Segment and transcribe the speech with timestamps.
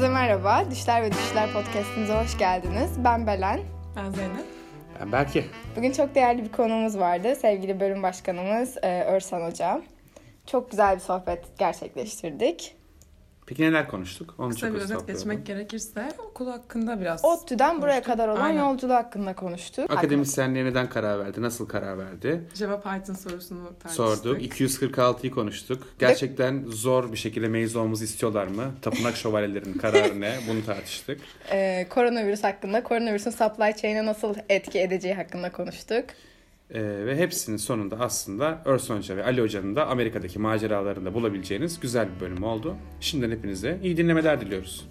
[0.00, 0.70] Herkese merhaba.
[0.70, 2.90] Düşler ve Düşler Podcast'imize hoş geldiniz.
[3.04, 3.60] Ben Belen.
[3.96, 4.44] Ben Zeynep.
[5.00, 5.44] Ben Berke.
[5.76, 7.36] Bugün çok değerli bir konuğumuz vardı.
[7.36, 9.82] Sevgili bölüm başkanımız e, Örsan Hoca.
[10.46, 12.76] Çok güzel bir sohbet gerçekleştirdik.
[13.50, 14.34] Peki neler konuştuk?
[14.38, 18.60] Onu Kısa çok bir özet geçmek gerekirse okul hakkında biraz ODTÜ'den buraya kadar olan Aynen.
[18.60, 19.90] yolculuğu hakkında konuştuk.
[19.90, 21.42] Akademisyenliğe neden karar verdi?
[21.42, 22.48] Nasıl karar verdi?
[22.54, 23.92] Java Python sorusunu tartıştık.
[23.92, 24.42] Sorduk.
[24.42, 25.88] 246'yı konuştuk.
[25.98, 28.64] Gerçekten zor bir şekilde mezun olmamızı istiyorlar mı?
[28.82, 30.34] Tapınak şövalyelerinin kararı ne?
[30.48, 31.20] Bunu tartıştık.
[31.50, 36.04] Ee, koronavirüs hakkında, koronavirüsün supply chain'e nasıl etki edeceği hakkında konuştuk.
[36.74, 42.08] Ee, ve hepsinin sonunda aslında Örson Hoca ve Ali Hoca'nın da Amerika'daki maceralarında bulabileceğiniz güzel
[42.14, 42.76] bir bölüm oldu.
[43.00, 44.88] Şimdiden hepinize iyi dinlemeler diliyoruz.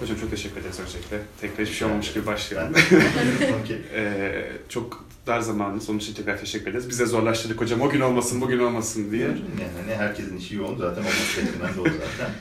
[0.00, 1.18] Hocam çok teşekkür ederiz öncelikle.
[1.40, 2.74] Tekrar hiçbir şey olmamış gibi başlayalım.
[3.94, 5.90] ee, çok dar zamanınız.
[5.90, 6.88] Onun için tekrar teşekkür ederiz.
[6.88, 7.80] Bize zorlaştırdık hocam.
[7.80, 9.22] O gün olmasın, bugün olmasın diye.
[9.22, 9.38] Yani
[9.82, 12.32] hani herkesin işi yoğun zaten olması gerektiğinden de o zaten.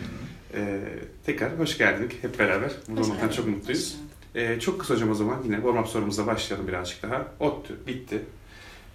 [0.53, 0.79] ee,
[1.25, 2.71] tekrar hoş geldik hep beraber.
[2.87, 3.97] Burada olmaktan çok mutluyuz.
[4.35, 7.27] Ee, çok kısa hocam o zaman yine warm-up sorumuza başlayalım birazcık daha.
[7.39, 8.21] ODTÜ bitti.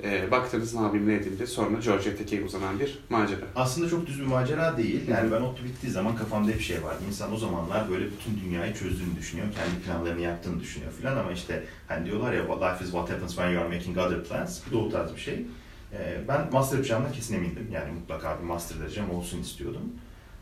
[0.05, 3.41] E, baktınız ne yapayım ne edeyim diye sonra Georgia Tech'e uzanan bir macera.
[3.57, 5.09] Aslında çok düz bir macera değil.
[5.09, 6.99] Yani ben ODTÜ bittiği zaman kafamda bir şey vardı.
[7.09, 9.47] İnsan o zamanlar böyle bütün dünyayı çözdüğünü düşünüyor.
[9.55, 13.51] Kendi planlarını yaptığını düşünüyor filan ama işte hani diyorlar ya life is what happens when
[13.51, 14.61] you are making other plans.
[14.67, 15.47] Bu da o tarz bir şey.
[15.93, 17.69] E, ben master yapacağımdan kesin emindim.
[17.73, 19.93] Yani mutlaka bir master derecem olsun istiyordum.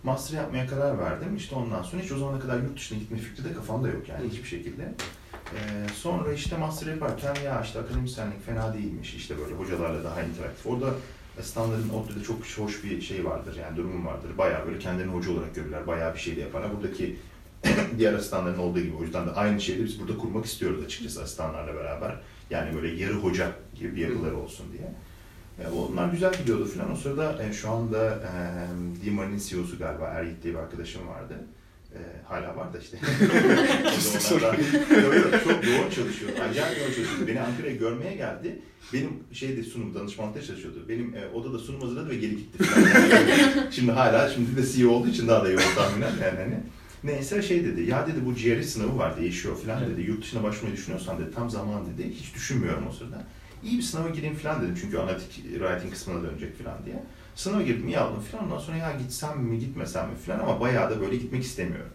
[0.03, 1.37] Master yapmaya karar verdim.
[1.37, 4.29] İşte ondan sonra hiç o zamana kadar yurt dışına gitme fikri de kafamda yok yani
[4.31, 4.95] hiçbir şekilde.
[5.55, 10.67] Ee, sonra işte master yaparken ya işte akademisyenlik fena değilmiş işte böyle hocalarla daha interaktif.
[10.67, 10.95] Orada
[11.39, 14.39] asistanların ODTÜ'de çok hoş bir şey vardır yani durumun vardır.
[14.39, 15.87] Bayağı böyle kendilerini hoca olarak görürler.
[15.87, 16.77] Bayağı bir şey de yaparlar.
[16.77, 17.17] Buradaki
[17.99, 18.97] diğer asistanların olduğu gibi.
[18.97, 22.17] O yüzden de aynı şeyi biz burada kurmak istiyoruz açıkçası asistanlarla beraber.
[22.51, 24.95] Yani böyle yarı hoca gibi bir yapıları olsun diye.
[25.61, 26.93] E, onlar güzel gidiyordu falan.
[26.93, 28.31] O sırada e, şu anda e,
[29.05, 31.35] Dimar'ın CEO'su galiba Ergit diye bir arkadaşım vardı.
[31.95, 32.99] E, hala var da işte.
[35.45, 36.31] çok yoğun çalışıyor.
[36.51, 37.29] Acayip yoğun çalışıyor.
[37.29, 38.59] Beni Ankara'ya görmeye geldi.
[38.93, 40.85] Benim şeyde sunum danışmanlıkta çalışıyordu.
[40.89, 42.65] Benim e, odada sunum hazırladı ve geri gitti.
[43.71, 46.61] şimdi hala şimdi de CEO olduğu için daha da yoğun tahminen yani hani.
[47.05, 50.01] Neyse şey dedi, ya dedi bu GRE sınavı var değişiyor falan dedi.
[50.01, 52.15] Yurt dışına başvurmayı düşünüyorsan dedi, tam zaman dedi.
[52.15, 53.25] Hiç düşünmüyorum o sırada.
[53.65, 57.03] İyi bir sınava gireyim falan dedim çünkü analitik writing kısmına dönecek falan diye.
[57.35, 58.45] Sınava girdim iyi aldım falan.
[58.45, 61.91] Ondan sonra ya gitsem mi gitmesem mi falan ama bayağı da böyle gitmek istemiyorum.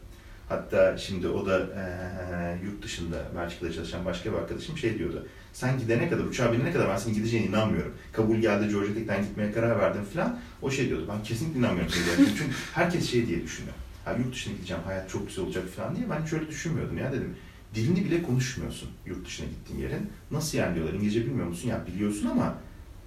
[0.50, 5.28] Hatta şimdi o da e, yurt dışında Belçika'da çalışan başka bir arkadaşım şey diyordu.
[5.53, 7.94] Sen gidene kadar, uçağa binene kadar ben senin gideceğine inanmıyorum.
[8.13, 10.40] Kabul geldi, Georgia Tech'ten gitmeye karar verdim falan.
[10.62, 13.75] O şey diyordu, ben kesinlikle inanmıyorum Çünkü herkes şey diye düşünüyor.
[14.06, 16.09] Ha, yurt dışına gideceğim, hayat çok güzel olacak falan diye.
[16.09, 17.35] Ben hiç öyle düşünmüyordum ya dedim.
[17.75, 20.09] Dilini bile konuşmuyorsun yurt dışına gittiğin yerin.
[20.31, 21.69] Nasıl yani diyorlar, İngilizce bilmiyor musun?
[21.69, 22.56] Ya biliyorsun ama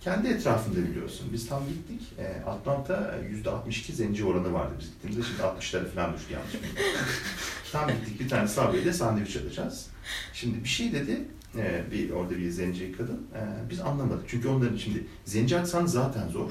[0.08, 1.26] kendi etrafında biliyorsun.
[1.32, 2.08] Biz tam gittik.
[2.18, 3.14] E, Atlanta
[3.44, 5.22] %62 zenci oranı vardı biz gittiğimizde.
[5.22, 6.52] Şimdi 60'lara falan düştü yanlış
[7.72, 9.86] Tam gittik bir tane Subway'de sandviç alacağız.
[10.32, 11.20] Şimdi bir şey dedi.
[11.56, 13.26] E, bir orada bir zenci kadın.
[13.34, 14.28] E, biz anlamadık.
[14.28, 16.50] Çünkü onların şimdi zenci aksanı zaten zor.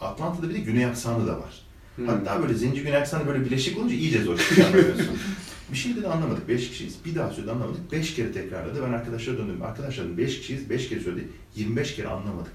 [0.00, 1.62] Atlanta'da bir de güney aksanı da var.
[1.96, 2.08] Hmm.
[2.08, 4.38] Hatta böyle zenci güney aksanı böyle bileşik olunca iyice zor.
[5.72, 6.48] bir şey dedi anlamadık.
[6.48, 6.96] Beş kişiyiz.
[7.04, 7.92] Bir daha söyledi anlamadık.
[7.92, 8.82] Beş kere tekrarladı.
[8.86, 9.62] Ben arkadaşlara döndüm.
[9.62, 10.70] Arkadaşlar beş kişiyiz.
[10.70, 11.28] Beş kere söyledi.
[11.56, 12.52] 25 kere anlamadık.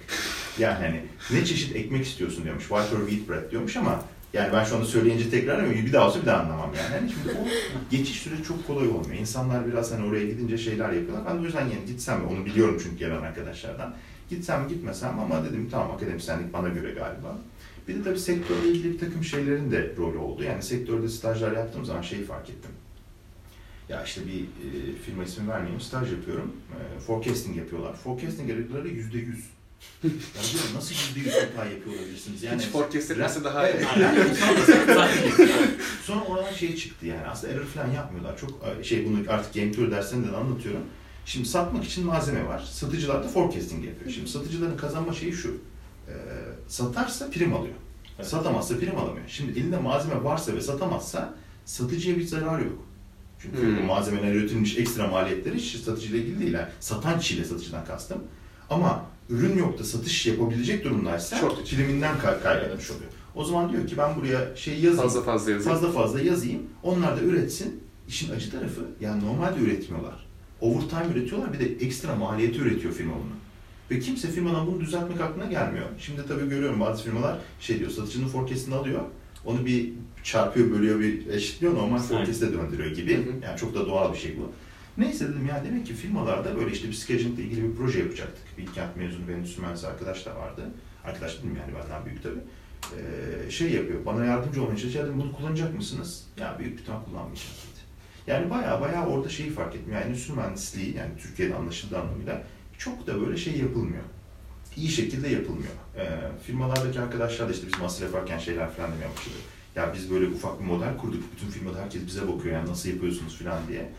[0.60, 2.68] Yani hani ne çeşit ekmek istiyorsun diyormuş.
[2.68, 4.04] White or wheat bread diyormuş ama
[4.34, 6.96] yani ben şu anda söyleyince tekrar bir daha olsa bir daha anlamam yani.
[6.96, 7.48] yani şimdi o
[7.92, 9.20] geçiş süreci çok kolay olmuyor.
[9.20, 11.24] İnsanlar biraz hani oraya gidince şeyler yapıyorlar.
[11.30, 13.96] Ben o yüzden yani gitsem onu biliyorum çünkü gelen arkadaşlardan.
[14.30, 17.38] Gitsem gitmesem ama dedim tamam akademisyenlik bana göre galiba.
[17.88, 20.44] Bir de tabii sektörle ilgili bir takım şeylerin de rolü oldu.
[20.44, 22.72] Yani sektörde stajlar yaptığım zaman şeyi fark ettim.
[23.90, 26.52] Ya işte bir e, firma ismi vermeyeyim, staj yapıyorum.
[26.72, 27.96] E, forecasting yapıyorlar.
[27.96, 29.46] Forecasting aralıkları yüzde yüz
[30.04, 32.44] diyorum nasıl yüzde yüz hata yapıyor olabilirsiniz?
[32.44, 33.86] Yani, Hiç forecast etmesi daha evet,
[36.04, 38.38] Sonra oradan şey çıktı yani aslında error falan yapmıyorlar.
[38.38, 38.50] Çok
[38.80, 40.82] e, şey bunu artık game tour derslerinde de anlatıyorum.
[41.26, 42.60] Şimdi satmak için malzeme var.
[42.60, 44.12] Satıcılar da forecasting yapıyor.
[44.12, 45.50] Şimdi satıcıların kazanma şeyi şu.
[46.08, 46.14] E,
[46.68, 47.76] satarsa prim alıyor.
[48.18, 48.28] Evet.
[48.28, 49.26] Satamazsa prim alamıyor.
[49.28, 51.34] Şimdi elinde malzeme varsa ve satamazsa
[51.66, 52.86] satıcıya bir zarar yok.
[53.42, 53.86] Çünkü hmm.
[53.86, 56.54] malzemeler üretilmiş ekstra maliyetleri hiç satıcıyla ilgili değil.
[56.54, 58.24] Yani satan kişiyle satıcıdan kastım.
[58.70, 63.12] Ama ürün yok da satış yapabilecek durumdaysa Short priminden kay kaybetmiş oluyor.
[63.36, 64.98] O zaman diyor ki ben buraya şey yazayım.
[64.98, 65.80] Fazla fazla yazayım.
[65.80, 66.62] Fazla fazla yazayım.
[66.84, 67.84] Onlar da üretsin.
[68.08, 70.28] İşin acı tarafı yani normalde üretmiyorlar.
[70.62, 73.40] Overtime üretiyorlar bir de ekstra maliyeti üretiyor firma bunu.
[73.92, 75.86] Ve kimse firmadan bunu düzeltmek aklına gelmiyor.
[76.00, 79.02] Şimdi tabii görüyorum bazı firmalar şey diyor satıcının forecast'ini alıyor.
[79.46, 79.94] Onu bir
[80.24, 81.76] çarpıyor, bölüyor, bir eşitliyor.
[81.76, 83.18] Normal forecast'e döndürüyor gibi.
[83.18, 83.34] Hı hı.
[83.44, 84.52] Yani çok da doğal bir şey bu.
[85.00, 88.58] Neyse dedim ya demek ki firmalarda böyle işte bir scheduling ile ilgili bir proje yapacaktık.
[88.58, 90.62] Bilkent mezunu bir endüstri arkadaş da vardı.
[91.06, 92.40] Arkadaş dedim yani benden büyük tabii.
[92.98, 95.06] Ee, şey yapıyor, bana yardımcı olmaya çalışıyor.
[95.06, 96.24] Dedim bunu kullanacak mısınız?
[96.40, 97.80] Ya büyük bir ihtimal kullanmayacağım dedi.
[98.28, 99.94] Yani baya baya orada şeyi fark ettim.
[99.94, 102.44] Yani endüstri mühendisliği yani Türkiye'de anlaşıldığı anlamıyla
[102.78, 104.04] çok da böyle şey yapılmıyor.
[104.78, 105.74] İyi şekilde yapılmıyor.
[105.98, 106.08] Ee,
[106.46, 109.36] firmalardaki arkadaşlar da işte biz master yaparken şeyler falan demeye başladı.
[109.76, 111.24] Ya biz böyle ufak bir model kurduk.
[111.36, 113.90] Bütün firmada herkes bize bakıyor yani nasıl yapıyorsunuz falan diye.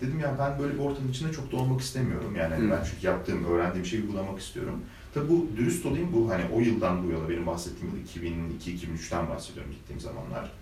[0.00, 2.36] Dedim ya ben böyle bir ortamın içinde çok da olmak istemiyorum.
[2.36, 2.70] Yani Hı.
[2.70, 4.82] ben çünkü yaptığım, öğrendiğim şeyi uygulamak istiyorum.
[5.14, 9.72] Tabi bu dürüst olayım bu hani o yıldan bu yana benim bahsettiğim yıl 2002-2003'ten bahsediyorum
[9.72, 10.52] gittiğim zamanlar.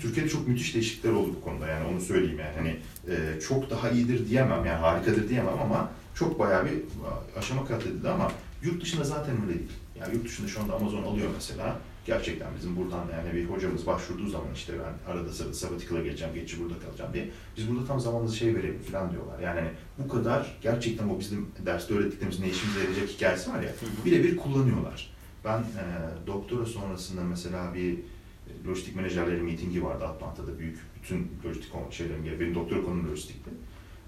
[0.00, 2.76] Türkiye'de çok müthiş değişiklikler oldu bu konuda yani onu söyleyeyim yani hani
[3.14, 6.72] e, çok daha iyidir diyemem yani harikadır diyemem ama çok bayağı bir
[7.38, 8.32] aşama kat edildi ama
[8.62, 9.70] yurt dışında zaten öyle değil.
[10.00, 11.76] Yani yurt dışında şu anda Amazon alıyor mesela.
[12.08, 16.62] Gerçekten bizim buradan yani bir hocamız başvurduğu zaman işte ben arada sab- sabbatical'a geleceğim, geçici
[16.62, 17.28] burada kalacağım diye.
[17.56, 19.40] Biz burada tam zamanında şey verelim falan diyorlar.
[19.40, 23.70] Yani hani bu kadar gerçekten o bizim derste öğrettiklerimiz ne işimize yarayacak hikayesi var ya
[24.04, 25.10] birebir kullanıyorlar.
[25.44, 25.84] Ben e,
[26.26, 32.40] doktora sonrasında mesela bir e, lojistik menajerleri mitingi vardı Atlanta'da büyük bütün lojistik şeylerin gelip
[32.40, 33.50] benim doktora konum lojistikti.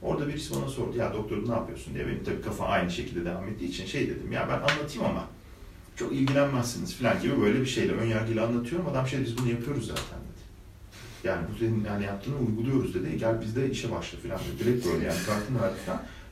[0.02, 3.48] Orada birisi bana sordu ya doktor ne yapıyorsun diye benim tabii kafa aynı şekilde devam
[3.48, 5.28] ettiği için şey dedim ya ben anlatayım ama
[6.00, 8.88] çok ilgilenmezsiniz falan gibi böyle bir şeyle ön yargıyla anlatıyorum.
[8.88, 10.40] Adam şey biz bunu yapıyoruz zaten dedi.
[11.24, 13.18] Yani bu senin yani yaptığını uyguluyoruz dedi.
[13.18, 14.64] Gel biz de işe başla falan dedi.
[14.64, 15.74] Direkt böyle yani kartını verdi.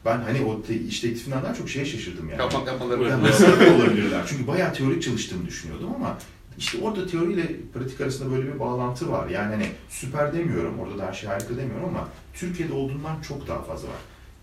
[0.05, 2.41] Ben hani o te- iş teklifinden daha çok şeye şaşırdım yani.
[2.41, 4.25] Yapmak yapmaları Yani nasıl olabilirler?
[4.29, 6.19] Çünkü bayağı teorik çalıştığımı düşünüyordum ama
[6.59, 9.29] işte orada teoriyle pratik arasında böyle bir bağlantı var.
[9.29, 13.62] Yani hani süper demiyorum, orada da her şey harika demiyorum ama Türkiye'de olduğundan çok daha
[13.62, 13.97] fazla var.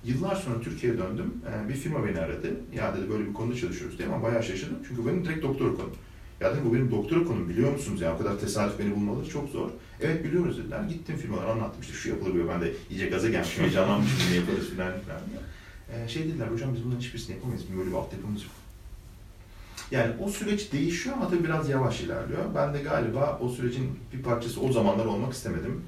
[0.06, 1.34] Yıllar sonra Türkiye'ye döndüm.
[1.66, 2.54] Ee, Bir firma beni aradı.
[2.76, 4.78] Ya dedi böyle bir konuda çalışıyoruz diye ama bayağı şaşırdım.
[4.88, 5.92] Çünkü benim direkt doktora konum.
[6.42, 9.50] Ya dedim bu benim doktora konum biliyor musunuz ya o kadar tesadüf beni bulmaları çok
[9.50, 9.70] zor.
[10.02, 10.84] Evet biliyoruz dediler.
[10.84, 12.50] Gittim firmalara anlattım işte şu yapılır diyor.
[12.50, 15.40] Ben de iyice gaza gelmişim, heyecanlanmışım ne yaparız filan filan diye.
[16.04, 17.64] Ee, şey dediler hocam biz bunların hiçbirisini yapamayız.
[17.64, 18.52] Bizim böyle bir altyapımız yok.
[19.92, 22.40] Yani o süreç değişiyor ama tabii biraz yavaş ilerliyor.
[22.56, 25.82] Ben de galiba o sürecin bir parçası o zamanlar olmak istemedim.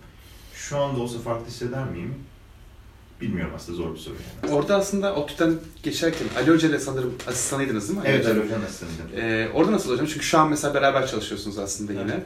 [0.53, 2.13] Şu anda olsa farklı hisseder miyim?
[3.21, 4.53] Bilmiyorum aslında zor bir soru yani.
[4.55, 5.53] Orada aslında ODTÜ'den
[5.83, 8.05] geçerken Ali Hoca ile sanırım asistanıydınız değil mi?
[8.07, 8.25] Ali Evet?
[8.25, 9.05] Ali Hoca'nın asistanıydım.
[9.15, 10.05] Ee, orada nasıl hocam?
[10.05, 12.11] Çünkü şu an mesela beraber çalışıyorsunuz aslında yine.
[12.11, 12.23] Evet.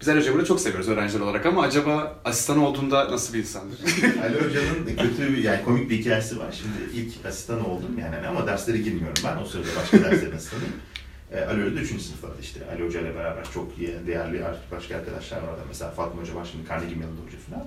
[0.00, 3.78] Biz Ali Hoca'yı burada çok seviyoruz öğrenciler olarak ama acaba asistan olduğunda nasıl bir insandır?
[4.22, 6.52] Ali Hoca'nın kötü bir, yani komik bir hikayesi var.
[6.62, 9.36] Şimdi ilk asistan oldum yani ama derslere girmiyorum ben.
[9.36, 10.72] O sırada başka derslerin asistanıyım.
[11.32, 11.88] E, Ali Hoca da 3.
[11.88, 12.60] sınıfta işte.
[12.72, 14.42] Ali Hoca ile beraber çok iyi, değerli
[14.72, 15.60] başka arkadaşlar vardı.
[15.68, 17.66] Mesela Fatma Hoca var şimdi Carnegie Mellon Hoca falan.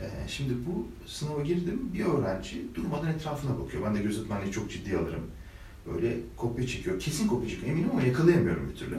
[0.00, 1.80] E, şimdi bu sınava girdim.
[1.94, 3.82] Bir öğrenci durmadan etrafına bakıyor.
[3.86, 5.26] Ben de gözetmenliği çok ciddiye alırım.
[5.92, 7.00] Böyle kopya çekiyor.
[7.00, 8.96] Kesin kopya çekiyor eminim ama yakalayamıyorum bir türlü.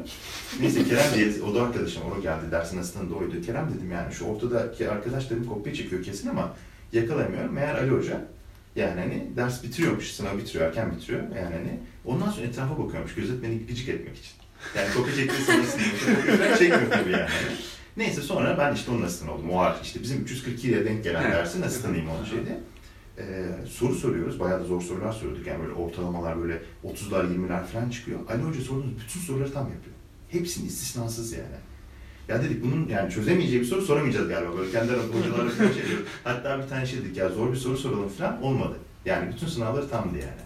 [0.62, 3.42] Neyse Kerem diye, o da arkadaşım, o geldi dersin asistanı da oydu.
[3.46, 6.56] Kerem dedim yani şu ortadaki arkadaş dedim kopya çekiyor kesin ama
[6.94, 7.54] yakalayamıyorum.
[7.54, 8.22] Meğer Ali Hoca
[8.76, 11.22] yani hani ders bitiriyormuş, sınav bitiriyor, erken bitiriyor.
[11.22, 14.32] Yani hani ondan sonra etrafa bakıyormuş, gözetmeni gıcık etmek için.
[14.78, 15.84] Yani kopya çektiği sırasında
[16.32, 17.30] kopya çekmiyor tabii yani.
[17.98, 19.50] Neyse sonra ben işte onun asistanı oldum.
[19.50, 21.34] O işte bizim 342'ye denk gelen Evet.
[21.34, 22.60] dersin asistanıyım onun şeyde.
[23.18, 24.40] Ee, soru soruyoruz.
[24.40, 25.48] Bayağı da zor sorular soruyorduk.
[25.48, 28.20] Yani böyle ortalamalar böyle 30'lar 20'ler falan çıkıyor.
[28.30, 29.96] Ali Hoca sorduğumuz bütün soruları tam yapıyor.
[30.30, 31.56] Hepsini istisnasız yani.
[32.28, 34.58] Ya dedik bunun yani çözemeyeceği bir soru soramayacağız galiba.
[34.58, 36.06] Böyle kendi aramızda hocalarla falan şey diyoruz.
[36.24, 38.76] Hatta bir tane şey dedik ya zor bir soru soralım falan olmadı.
[39.06, 40.44] Yani bütün sınavları tamdı yani.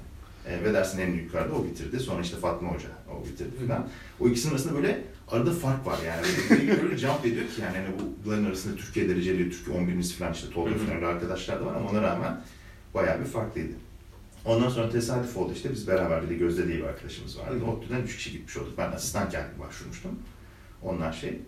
[0.47, 1.99] E, ve dersin en yukarıda o bitirdi.
[1.99, 3.87] Sonra işte Fatma Hoca o bitirdi falan.
[4.19, 6.27] O ikisinin arasında böyle arada fark var yani.
[6.49, 7.87] Böyle, böyle jump ediyor ki yani hani
[8.25, 12.01] bunların arasında Türkiye dereceli, Türkiye 11'imiz falan işte Tolga falan arkadaşlar da var ama ona
[12.01, 12.41] rağmen
[12.93, 13.73] bayağı bir farklıydı.
[14.45, 17.59] Ondan sonra tesadüf oldu işte biz beraber bir de Gözde diye bir arkadaşımız vardı.
[17.59, 17.65] Hı.
[17.65, 18.73] ODTÜ'den üç kişi gitmiş olduk.
[18.77, 20.11] Ben asistanken başvurmuştum.
[20.81, 21.39] Onlar şey.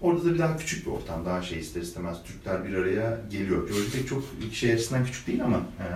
[0.00, 1.24] Orada da bir daha küçük bir ortam.
[1.26, 3.68] Daha şey ister istemez Türkler bir araya geliyor.
[3.68, 4.22] Georgia çok
[4.52, 5.86] şey açısından küçük değil ama eee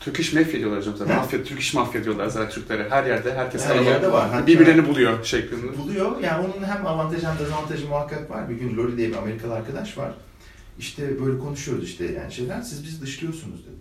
[0.00, 1.16] Türk iş mafya diyorlar hocam zaten.
[1.16, 2.90] Mafya, Türk iş mafya diyorlar zaten Türklere.
[2.90, 3.88] Her yerde herkes Her kalabalık.
[3.88, 4.30] yerde var.
[4.30, 5.78] Hatta- Birbirlerini buluyor şeklinde.
[5.78, 6.20] buluyor.
[6.20, 8.48] Yani onun hem avantajı hem dezavantajı muhakkak var.
[8.50, 10.10] Bir gün Lori diye bir Amerikalı arkadaş var.
[10.78, 12.62] İşte böyle konuşuyoruz işte yani şeyler.
[12.62, 13.75] Siz bizi dışlıyorsunuz dedi.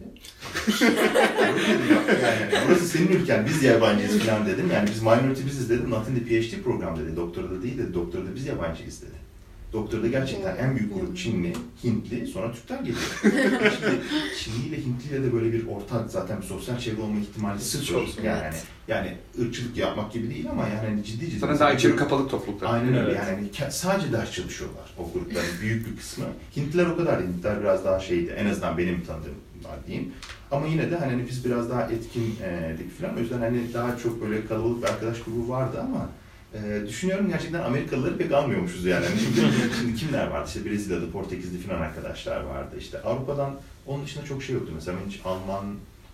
[1.39, 3.45] Lori dedim, "Yok yani burası senin ülken.
[3.45, 4.71] Biz yabancıyız falan dedim.
[4.73, 5.89] Yani biz minority biziz dedim.
[5.89, 7.15] Not in the PhD program dedi.
[7.15, 7.93] Doktorada değil dedi.
[7.93, 9.25] Doktorada biz yabancıyız dedi.
[9.73, 11.53] Doktorada gerçekten en büyük grup Çinli,
[11.83, 12.97] Hintli, sonra Türkler geliyor.
[13.21, 14.01] Şimdi
[14.39, 17.85] Çinli ile Hintli ile de böyle bir ortak zaten bir sosyal çevre olma ihtimali sıfır.
[17.85, 18.63] Çok, yani, evet.
[18.87, 21.39] yani ırkçılık yapmak gibi değil ama yani hani ciddi ciddi.
[21.39, 22.73] Zaten daha içeri kapalı topluluklar.
[22.73, 23.59] Aynen öyle Evet.
[23.61, 26.25] yani sadece ders çalışıyorlar o grupların büyük bir kısmı.
[26.57, 27.21] Hintliler o kadar.
[27.21, 30.11] Hintliler biraz daha şeydi en azından benim tanıdığım var diyeyim.
[30.51, 33.15] Ama yine de hani biz biraz daha etkindik falan.
[33.17, 36.09] O yüzden hani daha çok böyle kalabalık bir arkadaş grubu vardı ama
[36.53, 39.05] e, düşünüyorum gerçekten Amerikalıları pek almıyormuşuz yani.
[39.05, 39.41] Hani Şimdi,
[39.79, 40.45] şimdi kimler vardı?
[40.47, 42.75] İşte Brezilyalı, Portekizli falan arkadaşlar vardı.
[42.79, 43.55] İşte Avrupa'dan
[43.87, 44.71] onun dışında çok şey yoktu.
[44.75, 45.65] Mesela hiç Alman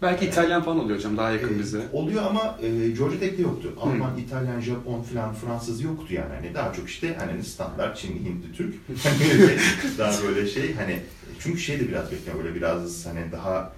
[0.01, 1.81] Belki İtalyan falan oluyor hocam daha yakın e, bize.
[1.93, 3.73] Oluyor ama e, Georgia Tech'te yoktu.
[3.81, 6.33] Alman, İtalyan, Japon falan Fransız yoktu yani.
[6.35, 8.75] Hani daha çok işte hani standart Çinli, Hintli, Türk.
[9.03, 9.57] Hani
[9.97, 10.99] daha böyle şey hani
[11.43, 13.73] çünkü şey de biraz bekliyor böyle biraz hani daha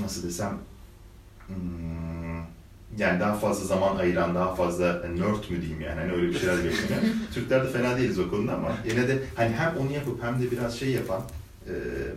[0.00, 0.58] nasıl desem
[1.46, 2.10] hmm,
[2.98, 6.56] yani daha fazla zaman ayıran, daha fazla nerd mü diyeyim yani hani öyle bir şeyler
[6.56, 7.14] bekleniyor.
[7.34, 10.50] Türkler de fena değiliz o konuda ama yine de hani hem onu yapıp hem de
[10.50, 11.22] biraz şey yapan
[11.66, 11.72] e,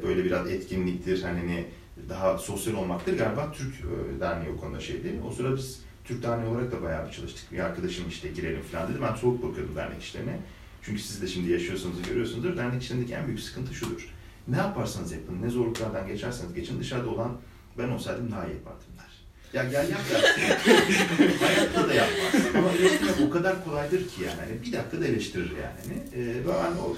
[0.07, 1.65] böyle biraz etkinliktir hani
[2.09, 3.17] daha sosyal olmaktır.
[3.17, 5.19] Galiba Türk e, Derneği o konuda şeydi.
[5.27, 7.51] O sıra biz Türk Derneği olarak da bayağı bir çalıştık.
[7.51, 8.97] Bir arkadaşım işte girelim falan dedi.
[9.01, 10.39] Ben soğuk bakıyordum dernek işlerine.
[10.81, 12.57] Çünkü siz de şimdi yaşıyorsunuz, görüyorsunuzdur.
[12.57, 14.12] Dernek işlerindeki en büyük sıkıntı şudur.
[14.47, 17.31] Ne yaparsanız yapın, ne zorluklardan geçerseniz geçin dışarıda olan
[17.77, 19.13] ben olsaydım daha iyi yapardım der.
[19.53, 21.37] Ya gel yap dersin.
[21.45, 22.41] Hayatta da yapmaz.
[22.57, 24.39] Ama eleştirmek o kadar kolaydır ki yani.
[24.39, 25.75] Hani bir dakikada eleştirir yani.
[25.83, 26.95] Hani, ve ben o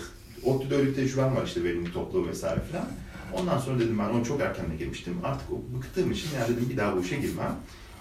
[0.49, 2.87] ODTÜ'de öyle bir tecrübem var işte verimli topluğu vesaire falan.
[3.33, 5.13] Ondan sonra dedim ben onu çok erken de girmiştim.
[5.23, 7.55] Artık o bıktığım için ya dedim bir daha bu işe girmem.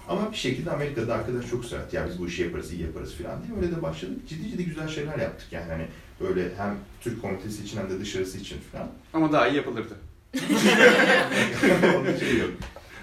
[0.07, 1.95] Ama bir şekilde Amerika'da arkadaş çok söyledi.
[1.95, 3.57] Ya biz bu işi yaparız, iyi yaparız falan diye.
[3.57, 4.27] Öyle de başladık.
[4.29, 5.71] Ciddi ciddi güzel şeyler yaptık yani.
[5.71, 5.87] Hani
[6.19, 8.87] böyle hem Türk komitesi için hem de dışarısı için falan.
[9.13, 9.97] Ama daha iyi yapılırdı.
[11.97, 12.49] Onun şey yok.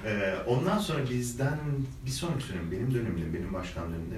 [0.07, 1.59] Ee, ondan sonra bizden
[2.07, 4.16] bir sonraki dönem, benim dönemim, benim başkan döneminde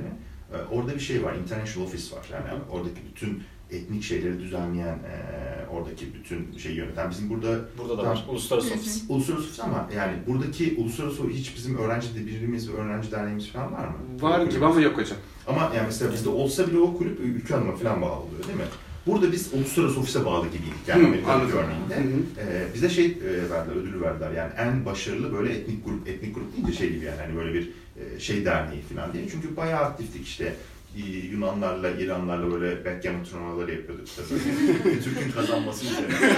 [0.53, 2.27] e, orada bir şey var, International Office var.
[2.33, 7.11] Yani oradaki bütün etnik şeyleri düzenleyen, e, oradaki bütün şeyi yöneten.
[7.11, 8.25] Bizim burada Burada da var.
[8.29, 9.05] Uluslararası ofis.
[9.09, 13.49] uluslararası ofis ama yani buradaki uluslararası ofis hiç bizim öğrenci de birimiz ve öğrenci derneğimiz
[13.49, 13.95] falan var mı?
[14.21, 15.19] Var gibi ama yok hocam.
[15.47, 18.65] Ama yani mesela bizde olsa bile o kulüp ülke hanıma falan bağlı oluyor değil mi?
[19.07, 21.59] Burada biz uluslararası ofise bağlı gibiydik yani anladım.
[21.59, 22.19] örneğinde.
[22.41, 26.57] Ee, bize şey e, verdiler, ödülü verdiler yani en başarılı böyle etnik grup, etnik grup
[26.57, 29.29] deyince şey gibi yani hani böyle bir e, şey derneği falan diye.
[29.29, 30.55] Çünkü bayağı aktiftik işte
[30.97, 34.07] e, Yunanlarla, İranlarla böyle backgammon turnuvaları yapıyorduk.
[35.05, 36.15] Türk'ün kazanması üzerine.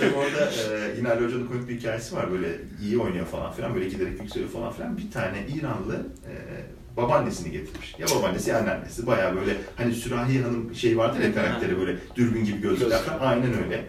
[0.00, 3.74] tabii orada e, yine Ali Hoca'nın komik bir hikayesi var böyle iyi oynuyor falan filan
[3.74, 4.96] böyle giderek yükseliyor falan filan.
[4.98, 6.32] Bir tane İranlı e,
[6.96, 7.94] babaannesini getirmiş.
[7.98, 9.06] Ya babaannesi ya anneannesi.
[9.06, 13.18] Bayağı böyle hani Sürahi Hanım şey vardır ya karakteri böyle dürbün gibi falan.
[13.20, 13.84] Aynen öyle.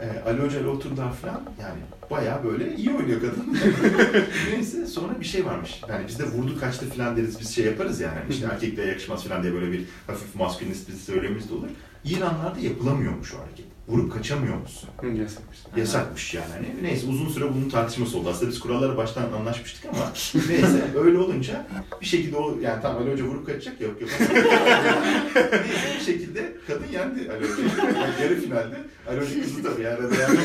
[0.00, 1.42] Ee, Ali Hoca ile oturdular falan.
[1.60, 1.80] Yani
[2.10, 3.58] bayağı böyle iyi oynuyor kadın.
[4.52, 5.80] Neyse sonra bir şey varmış.
[5.88, 8.18] Yani biz de vurdu kaçtı falan deriz biz şey yaparız yani.
[8.30, 11.68] İşte erkekle yakışmaz falan diye böyle bir hafif maskülinist bir söylemimiz de olur.
[12.04, 13.71] İranlarda yapılamıyormuş o hareket.
[13.92, 14.88] Vurup kaçamıyor musun?
[15.02, 15.58] Yasakmış.
[15.76, 16.46] Yasakmış yani.
[16.52, 18.28] Hani neyse uzun süre bunun tartışması oldu.
[18.30, 20.12] Aslında biz kurallara baştan anlaşmıştık ama
[20.48, 21.66] neyse öyle olunca
[22.00, 24.10] bir şekilde o yani tam Ali Hoca vurup kaçacak yok yok.
[24.20, 27.94] neyse bir şekilde kadın yendi Ali Hoca'yı.
[27.94, 28.76] Yani yarı finalde.
[29.08, 29.98] Ali Hoca kızdı tabii yani.
[30.20, 30.38] yani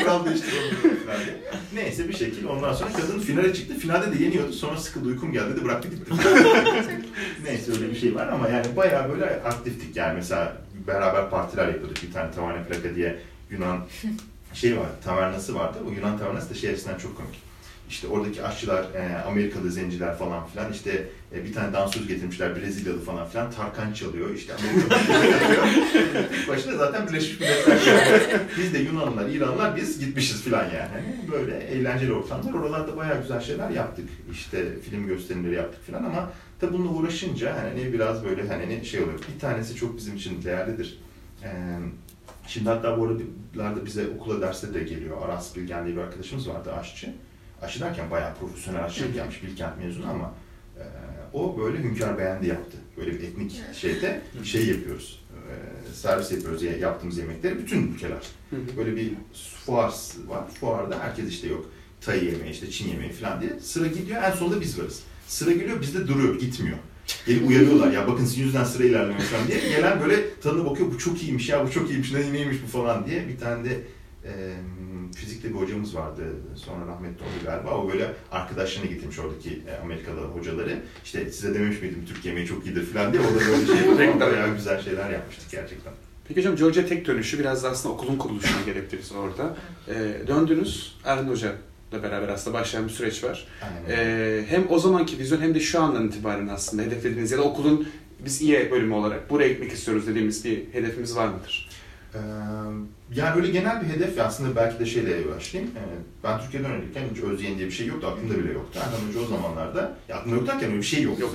[0.00, 1.40] kural değiştiremiyor finalde.
[1.74, 3.74] Neyse bir şekilde ondan sonra kadın finale çıktı.
[3.74, 4.52] Finalde de yeniyordu.
[4.52, 6.12] Sonra sıkıldı uykum geldi de bıraktı gitti.
[7.44, 10.56] Neyse öyle bir şey var ama yani bayağı böyle aktiftik yani mesela
[10.88, 12.02] beraber partiler yapıyorduk.
[12.02, 13.18] Bir tane Tavane Plaka diye
[13.50, 13.80] Yunan
[14.54, 15.78] şey var, tavernası vardı.
[15.88, 17.48] O Yunan tavernası da şey açısından çok komik.
[17.90, 23.00] İşte oradaki aşçılar, e, Amerikalı zenciler falan filan işte e, bir tane dansöz getirmişler Brezilyalı
[23.00, 23.50] falan filan.
[23.50, 26.24] Tarkan çalıyor işte Amerikalı çalıyor.
[26.48, 27.78] Başta zaten Birleşmiş Milletler.
[28.58, 30.90] Biz de Yunanlılar, İranlılar biz gitmişiz filan yani.
[30.92, 32.52] Hani böyle eğlenceli ortamlar.
[32.52, 34.08] Oralarda bayağı güzel şeyler yaptık.
[34.32, 39.18] İşte film gösterimleri yaptık filan ama tabi bununla uğraşınca hani biraz böyle hani şey oluyor.
[39.34, 40.98] Bir tanesi çok bizim için değerlidir.
[41.44, 41.48] Ee,
[42.46, 43.04] Şimdi hatta bu
[43.56, 45.22] aralarda bize okula derste de geliyor.
[45.22, 47.14] Aras Bilgen diye bir arkadaşımız vardı aşçı.
[47.62, 50.34] Aşı derken bayağı profesyonel aşçılık yapmış Bilkent mezunu ama
[50.78, 50.82] e,
[51.32, 52.76] o böyle hünkâr beğendi yaptı.
[52.96, 55.24] Böyle bir etnik şeyde şey yapıyoruz.
[55.32, 58.22] E, servis yapıyoruz ya- yaptığımız yemekleri bütün ülkeler.
[58.76, 59.12] Böyle bir
[59.64, 59.92] fuar
[60.26, 60.48] var.
[60.60, 63.60] Fuarda herkes işte yok Tay yemeği, işte Çin yemeği falan diye.
[63.60, 65.02] Sıra gidiyor en sonunda biz varız.
[65.28, 66.78] Sıra geliyor bizde duruyor, gitmiyor.
[67.26, 69.60] Gelip uyarıyorlar ya bakın sizin yüzünden sıra ilerlemiyor falan diye.
[69.60, 73.06] Gelen böyle tadına bakıyor bu çok iyiymiş ya bu çok iyiymiş ne neymiş bu falan
[73.06, 73.28] diye.
[73.28, 73.80] Bir tane de
[74.24, 74.32] e,
[75.16, 76.22] fizikte bir hocamız vardı
[76.54, 77.70] sonra rahmetli oldu galiba.
[77.70, 80.82] O böyle arkadaşlarını getirmiş oradaki e, Amerikalı hocaları.
[81.04, 83.22] İşte size dememiş miydim Türk yemeği çok iyidir falan diye.
[83.22, 84.20] O da böyle şey Reklam.
[84.20, 85.92] bayağı güzel şeyler yapmıştık gerçekten.
[86.28, 89.56] Peki hocam Georgia Tech dönüşü biraz da aslında okulun kuruluşuna gerektirir orada.
[89.88, 91.56] Ee, döndünüz Erhan Hoca
[91.92, 93.46] ile beraber aslında başlayan bir süreç var.
[93.62, 93.98] Aynen.
[93.98, 97.88] Ee, hem o zamanki vizyon hem de şu andan itibaren aslında hedeflediğiniz ya da okulun
[98.24, 101.68] biz İE bölümü olarak buraya gitmek istiyoruz dediğimiz bir hedefimiz var mıdır?
[102.14, 102.18] Ee,
[103.14, 105.72] yani öyle genel bir hedef aslında belki de şeyle başlayayım.
[105.76, 105.80] Ee,
[106.24, 108.06] ben Türkiye'den öğrenirken hiç özyeğin diye bir şey yoktu.
[108.06, 108.80] Aklımda bile yoktu.
[108.82, 111.18] Erhan Hoca o zamanlarda, ya aklımda yok derken öyle bir şey yok.
[111.20, 111.30] Yok.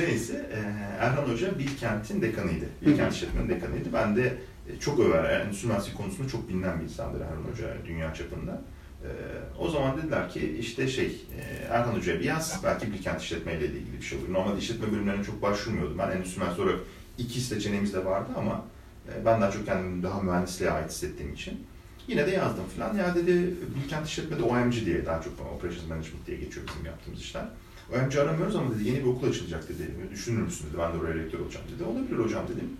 [0.00, 0.58] Neyse, e,
[0.98, 2.64] Erhan Hoca Bilkent'in dekanıydı.
[2.86, 3.88] Bilkent İşletme'nin dekanıydı.
[3.92, 4.34] Ben de
[4.80, 8.62] çok över, yani endüstri mühendisliği konusunda çok bilinen bir insandır Erhan Hoca dünya çapında.
[9.04, 9.08] Ee,
[9.58, 13.66] o zaman dediler ki işte şey e, Erhan Hoca'ya bir yaz belki Bilkent işletme ile
[13.66, 14.32] ilgili bir şey olur.
[14.32, 15.98] Normalde işletme bölümlerine çok başvurmuyordum.
[15.98, 16.80] Ben endüstri mühendisi olarak
[17.18, 18.64] iki seçeneğimiz de vardı ama
[19.08, 21.66] e, ben daha çok kendimi daha mühendisliğe ait hissettiğim için
[22.08, 22.96] yine de yazdım falan.
[22.96, 27.44] Ya dedi Bilkent işletmede OMG diye daha çok Operations Management diye geçiyor bizim yaptığımız işler.
[27.92, 29.90] OMG aramıyoruz ama dedi yeni bir okul açılacak dedi.
[30.12, 30.78] Düşünür müsün dedi.
[30.78, 31.84] Ben de oraya rektör olacağım dedi.
[31.84, 32.76] Olabilir hocam dedim.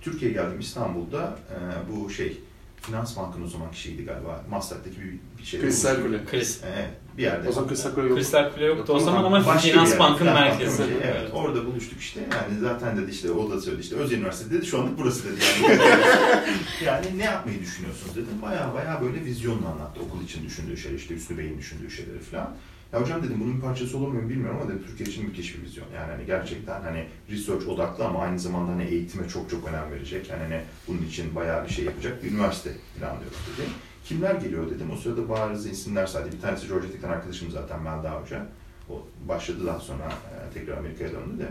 [0.00, 1.56] Türkiye'ye geldim İstanbul'da e,
[1.92, 2.40] bu şey
[2.82, 4.44] Finans Bank'ın o zamanki şeydi galiba.
[4.50, 5.60] Maslak'taki bir, bir şey.
[5.60, 6.24] Kristal Kule.
[6.24, 6.60] Kriz.
[6.74, 7.48] Evet, bir yerde.
[7.48, 8.18] O zaman Kristal Kule yok.
[8.18, 10.76] Kristal Kule yoktu o zaman ama Finans yer, Bank'ın merkezi.
[10.76, 12.20] şeyi, Evet, orada buluştuk işte.
[12.20, 15.40] Yani zaten dedi işte o da söyledi işte Özel Üniversitesi dedi şu anlık burası dedi
[15.62, 15.78] yani.
[16.84, 18.42] yani ne yapmayı düşünüyorsunuz dedim.
[18.42, 22.54] Baya baya böyle vizyonla anlattı okul için düşündüğü şeyler işte Üstü Bey'in düşündüğü şeyleri falan.
[22.92, 25.62] Ya hocam dedim bunun bir parçası olur muyum bilmiyorum ama dedim Türkiye için müthiş bir
[25.62, 25.86] vizyon.
[25.96, 30.30] Yani hani gerçekten hani research odaklı ama aynı zamanda hani eğitime çok çok önem verecek.
[30.30, 33.68] Yani hani bunun için bayağı bir şey yapacak bir üniversite planlıyoruz dedi.
[34.04, 34.90] Kimler geliyor dedim.
[34.90, 36.32] O sırada bazı isimler saydı.
[36.32, 38.46] Bir tanesi Georgia Tech'ten arkadaşım zaten Melda Hoca.
[38.90, 41.48] O başladı daha sonra e, tekrar Amerika'ya döndü de.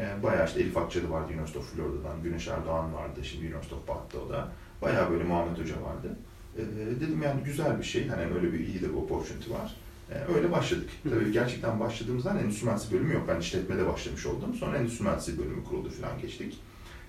[0.00, 2.22] E, bayağı işte Elif Akçalı vardı University of Florida'dan.
[2.22, 3.24] Güneş Erdoğan vardı.
[3.24, 4.48] Şimdi University of Bath'ta o da.
[4.82, 6.16] Bayağı böyle Muhammed Hoca vardı.
[6.56, 6.60] E,
[7.00, 8.08] dedim yani güzel bir şey.
[8.08, 9.76] Hani öyle bir iyi de bir opportunity var.
[10.12, 10.90] E, öyle başladık.
[11.10, 13.24] Tabii gerçekten başladığımızdan endüstri mühendisliği bölümü yok.
[13.28, 14.54] Ben işletmede başlamış oldum.
[14.54, 16.58] Sonra endüstri mühendisliği bölümü kuruldu falan geçtik.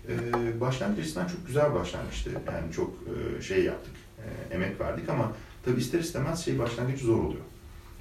[0.10, 2.30] E, başlangıç açısından çok güzel başlangıçtı.
[2.48, 2.94] Yani çok
[3.38, 3.94] e, şey yaptık,
[4.52, 5.32] emek verdik ama
[5.66, 7.44] tabii ister istemez şey başlangıcı zor oluyor.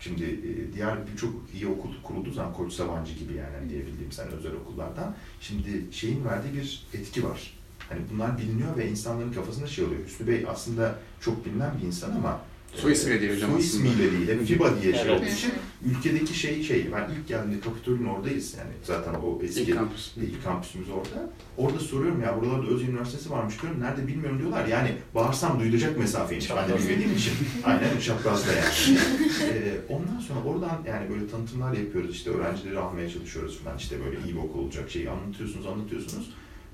[0.00, 0.40] Şimdi
[0.74, 5.14] diğer birçok iyi okul kurulduğu zaman Koç Sabancı gibi yani hani diyebildiğim sen özel okullardan
[5.40, 7.54] şimdi şeyin verdiği bir etki var.
[7.88, 10.04] Hani bunlar biliniyor ve insanların kafasında şey oluyor.
[10.06, 12.40] Hüsnü Bey aslında çok bilinen bir insan ama
[12.76, 13.64] Soy ismiyle değil hocam aslında.
[13.64, 14.28] ismiyle değil.
[14.28, 15.20] Hep FIBA diye şey Evet.
[15.20, 15.52] olduğu için
[15.90, 16.86] ülkedeki şey şey.
[16.92, 18.70] Ben ilk geldiğimde Kapitol'ün oradayız yani.
[18.84, 20.16] Zaten o eski İlk kampüs.
[20.16, 21.30] ilk kampüsümüz orada.
[21.56, 23.80] Orada soruyorum ya buralarda Özyeğin Üniversitesi varmış diyorum.
[23.80, 24.66] Nerede bilmiyorum diyorlar.
[24.66, 26.50] Yani bağırsam duyulacak mesafeymiş.
[26.50, 27.32] Ben de bilmediğim için.
[27.64, 28.98] Aynen çaprazda yani.
[29.42, 32.10] Ee, ondan sonra oradan yani böyle tanıtımlar yapıyoruz.
[32.16, 33.78] işte öğrencileri almaya çalışıyoruz falan.
[33.78, 36.30] İşte böyle iyi bir okul olacak şeyi anlatıyorsunuz anlatıyorsunuz.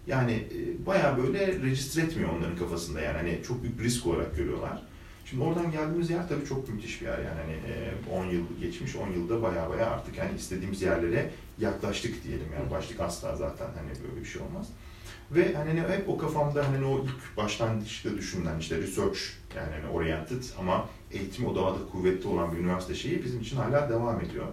[0.07, 3.17] Yani e, bayağı böyle registre etmiyor onların kafasında yani.
[3.17, 4.83] Hani çok büyük bir risk olarak görüyorlar.
[5.31, 9.09] Şimdi oradan geldiğimiz yer tabii çok müthiş bir yer yani hani 10 yıl geçmiş 10
[9.09, 14.21] yılda baya baya artık yani istediğimiz yerlere yaklaştık diyelim yani başlık asla zaten hani böyle
[14.21, 14.69] bir şey olmaz.
[15.31, 19.19] Ve hani hep o kafamda hani o ilk başlangıçta düşünülen işte research
[19.57, 23.91] yani hani oriented ama eğitim odağı da kuvvetli olan bir üniversite şeyi bizim için hala
[23.91, 24.47] devam ediyor.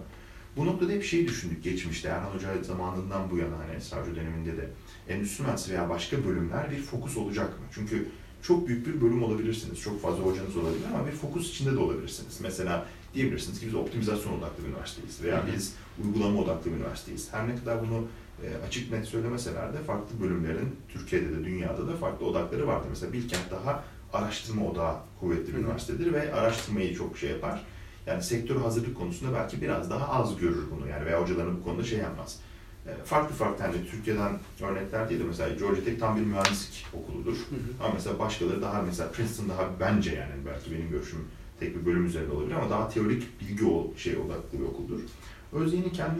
[0.57, 4.69] Bu noktada hep şeyi düşündük geçmişte Erhan Hoca zamanından bu yana hani Savcı döneminde de
[5.09, 7.65] endüstri mühendisi veya başka bölümler bir fokus olacak mı?
[7.71, 8.07] Çünkü
[8.47, 9.81] çok büyük bir bölüm olabilirsiniz.
[9.81, 12.39] Çok fazla hocanız olabilir ama bir fokus içinde de olabilirsiniz.
[12.41, 17.33] Mesela diyebilirsiniz ki biz optimizasyon odaklı bir üniversiteyiz veya biz uygulama odaklı bir üniversiteyiz.
[17.33, 18.07] Her ne kadar bunu
[18.43, 22.87] e, açık net söylemeseler de farklı bölümlerin Türkiye'de de dünyada da farklı odakları vardır.
[22.89, 27.61] Mesela Bilkent daha araştırma odağı kuvvetli bir üniversitedir ve araştırmayı çok şey yapar.
[28.07, 31.83] Yani sektör hazırlık konusunda belki biraz daha az görür bunu yani veya hocaların bu konuda
[31.83, 32.39] şey yapmaz.
[32.87, 37.37] E, Farklı farklı hani Türkiye'den örnekler değil de mesela Georgia Tech tam bir mühendislik okuludur.
[37.83, 41.19] Ama mesela başkaları daha mesela Princeton daha bence yani belki benim görüşüm
[41.59, 44.99] tek bir bölüm üzerinde olabilir ama daha teorik bilgi o şey odaklı bir okuldur.
[45.53, 46.19] Özyeğin'i kendi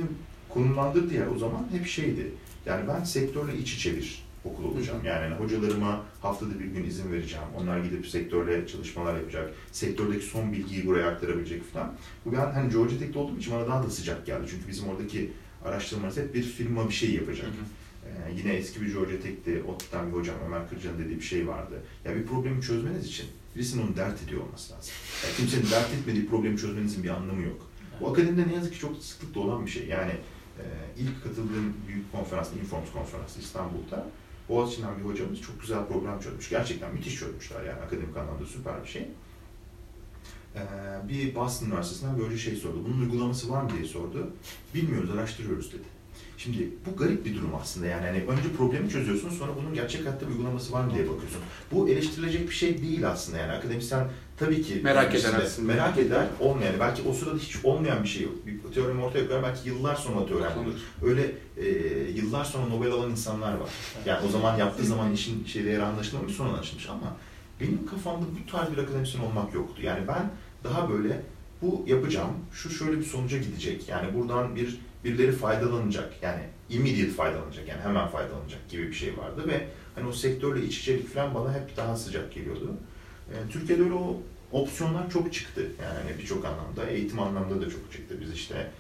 [0.50, 2.32] konumlandırdığı yer o zaman hep şeydi.
[2.66, 5.00] Yani ben sektörle iç içe bir okul olacağım.
[5.06, 7.46] Yani hocalarıma haftada bir gün izin vereceğim.
[7.62, 9.54] Onlar gidip sektörle çalışmalar yapacak.
[9.72, 11.94] Sektördeki son bilgiyi buraya aktarabilecek falan.
[12.26, 14.48] Bu ben hani Georgia Tech'te olduğum için bana daha da sıcak geldi.
[14.50, 15.32] Çünkü bizim oradaki
[15.66, 17.50] araştırmalarımız hep bir firma bir şey yapacak.
[18.06, 21.84] Ee, yine eski bir Georgia Tech'te ODTÜ'den bir hocam Ömer Kırcan'ın dediği bir şey vardı.
[22.06, 23.26] Ya bir problemi çözmeniz için
[23.56, 24.94] birisinin onu dert ediyor olması lazım.
[25.24, 27.70] Ya kimsenin dert etmediği problemi çözmenizin bir anlamı yok.
[28.02, 29.88] Bu akademide ne yazık ki çok sıklıkla olan bir şey.
[29.88, 30.12] Yani
[30.60, 30.64] e,
[30.98, 34.08] ilk katıldığım büyük konferans, Informs konferansı İstanbul'da
[34.50, 36.50] Boğaziçi'nden bir hocamız çok güzel program çözmüş.
[36.50, 39.08] Gerçekten müthiş çözmüşler yani akademik anlamda süper bir şey.
[40.56, 42.78] Ee, bir Boston Üniversitesi'nden böyle şey sordu.
[42.88, 44.30] Bunun uygulaması var mı diye sordu.
[44.76, 45.84] Bilmiyoruz, araştırıyoruz dedi.
[46.38, 50.26] Şimdi bu garip bir durum aslında yani hani önce problemi çözüyorsun sonra bunun gerçek hayatta
[50.26, 51.42] uygulaması var mı diye bakıyorsun.
[51.72, 55.74] Bu eleştirilecek bir şey değil aslında yani akademisyen tabii ki Merak eder aslında.
[55.74, 58.34] Merak eder olmayan belki o sırada hiç olmayan bir şey yok.
[58.48, 60.74] Bir teoremi ortaya koyar belki yıllar sonra teorem olur.
[61.04, 61.68] Öyle e,
[62.12, 63.70] yıllar sonra Nobel alan insanlar var.
[64.06, 67.16] Yani o zaman yaptığı zaman işin şey değeri anlaşılmamış sonra anlaşılmış ama
[67.62, 69.82] benim kafamda bu tarz bir akademisyen olmak yoktu.
[69.82, 70.32] Yani ben
[70.66, 71.22] daha böyle
[71.62, 73.90] bu yapacağım, şu şöyle bir sonuca gidecek.
[73.90, 76.14] Yani buradan bir birileri faydalanacak.
[76.22, 77.68] Yani immediate faydalanacak.
[77.68, 81.54] Yani hemen faydalanacak gibi bir şey vardı ve hani o sektörle iç içelik falan bana
[81.54, 82.74] hep daha sıcak geliyordu.
[83.32, 85.62] E, Türkiye'de öyle o opsiyonlar çok çıktı.
[85.84, 88.18] Yani hani birçok anlamda, eğitim anlamda da çok çıktı.
[88.22, 88.72] Biz işte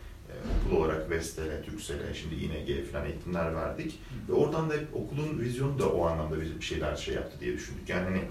[0.65, 3.99] okul olarak Vestel'e, Türksel'e, şimdi İNG falan eğitimler verdik.
[4.29, 7.53] Ve oradan da hep okulun vizyonu da o anlamda bize bir şeyler şey yaptı diye
[7.53, 7.89] düşündük.
[7.89, 8.21] Yani hani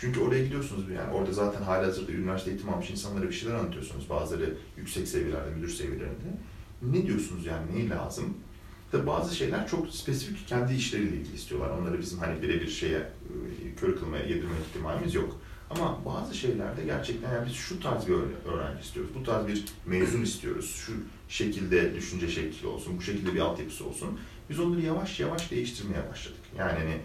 [0.00, 4.10] Çünkü oraya gidiyorsunuz yani orada zaten hali hazırda üniversite eğitim almış insanlara bir şeyler anlatıyorsunuz.
[4.10, 6.30] Bazıları yüksek seviyelerde, müdür seviyelerinde.
[6.82, 8.36] Ne diyorsunuz yani neyi lazım?
[8.92, 11.78] Tabi bazı şeyler çok spesifik kendi işleriyle ilgili istiyorlar.
[11.78, 15.40] Onları bizim hani birebir şeye e, kör kılmaya yedirme ihtimalimiz yok.
[15.70, 18.14] Ama bazı şeylerde gerçekten yani biz şu tarz bir
[18.52, 20.92] öğrenci istiyoruz, bu tarz bir mezun istiyoruz, şu
[21.28, 24.18] şekilde düşünce şekli olsun, bu şekilde bir altyapısı olsun.
[24.50, 26.40] Biz onları yavaş yavaş değiştirmeye başladık.
[26.58, 26.96] Yani hani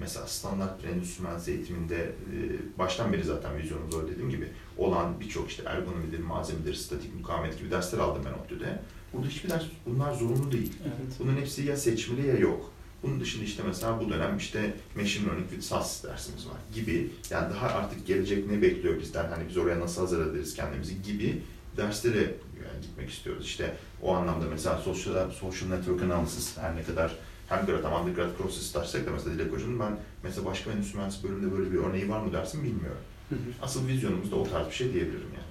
[0.00, 5.20] mesela standart bir endüstri mühendisliği eğitiminde e, baştan beri zaten vizyonumuz öyle dediğim gibi olan
[5.20, 8.78] birçok işte ergonomidir, malzemedir, statik mukavemet gibi dersler aldım ben ODTÜ'de.
[9.12, 10.72] Burada hiçbir ders bunlar zorunlu değil.
[10.82, 11.16] Evet.
[11.18, 12.72] Bunların hepsi ya seçmeli ya yok.
[13.02, 17.10] Bunun dışında işte mesela bu dönem işte Machine Learning with SAS dersimiz var gibi.
[17.30, 21.42] Yani daha artık gelecek ne bekliyor bizden, hani biz oraya nasıl hazırlarız kendimizi gibi
[21.76, 22.18] derslere
[22.64, 23.44] yani gitmek istiyoruz.
[23.44, 27.16] İşte o anlamda mesela social, social network analysis her ne kadar
[27.48, 31.32] hem grad hem undergrad process dersek de mesela Dilek Hoca'nın ben mesela başka endüstri mühendisliği
[31.32, 33.00] bölümünde böyle bir örneği var mı dersin bilmiyorum.
[33.28, 33.38] Hı hı.
[33.62, 35.48] Asıl vizyonumuz da o tarz bir şey diyebilirim yani.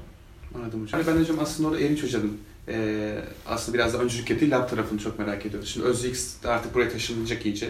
[0.56, 1.02] Anladım hocam.
[1.08, 5.20] Ben hocam aslında orada Erinç Hoca'nın e, aslında biraz da öncülük ettiği lab tarafını çok
[5.20, 5.70] merak ediyoruz.
[5.70, 7.68] Şimdi OzX de artık buraya taşınacak iyice.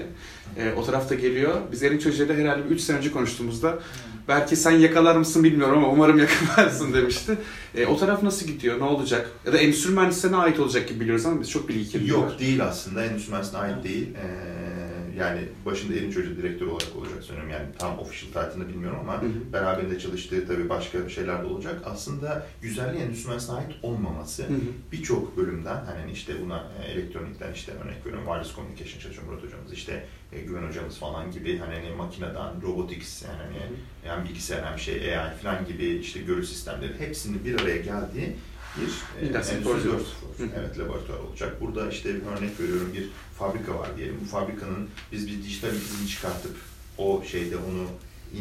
[0.57, 1.55] E, o tarafta geliyor.
[1.71, 3.79] Biz Erinç Hoca'yla herhalde bir 3 sene önce konuştuğumuzda
[4.27, 7.37] belki sen yakalar mısın bilmiyorum ama umarım yakalarsın demişti.
[7.75, 8.79] E, o taraf nasıl gidiyor?
[8.79, 9.31] Ne olacak?
[9.45, 12.17] Ya da endüstri mühendisliğine ait olacak gibi biliyoruz ama biz çok bilgi kirliliği var.
[12.17, 13.05] Yok değil aslında.
[13.05, 14.07] Endüstri mühendisliğine ait değil.
[14.15, 14.76] Ee,
[15.19, 17.49] yani başında Erinç Hoca direktör olarak olacak sanıyorum.
[17.51, 19.53] Yani tam official title'ını bilmiyorum ama Hı hı.
[19.53, 21.81] beraberinde çalıştığı tabii başka şeyler de olacak.
[21.85, 24.45] Aslında güzelliği endüstri mühendisliğine ait olmaması
[24.91, 29.73] birçok bölümden hani işte buna e, elektronikten işte örnek veriyorum wireless communication çalışıyor Murat hocamız
[29.73, 33.57] işte e, Güven hocamız falan gibi hani, hani makineden robotics yani hani
[34.03, 38.35] hem bilgisayar hem şey AI falan gibi işte görü sistemleri hepsinin bir araya geldiği
[38.77, 39.63] bir e, endüstri 4.0.
[39.65, 39.91] 4.0,
[40.37, 40.47] Hı hı.
[40.59, 41.61] evet laboratuvar olacak.
[41.61, 44.17] Burada işte örnek veriyorum bir fabrika var diyelim.
[44.21, 46.55] Bu fabrikanın biz bir dijital izini çıkartıp
[46.97, 47.85] o şeyde onu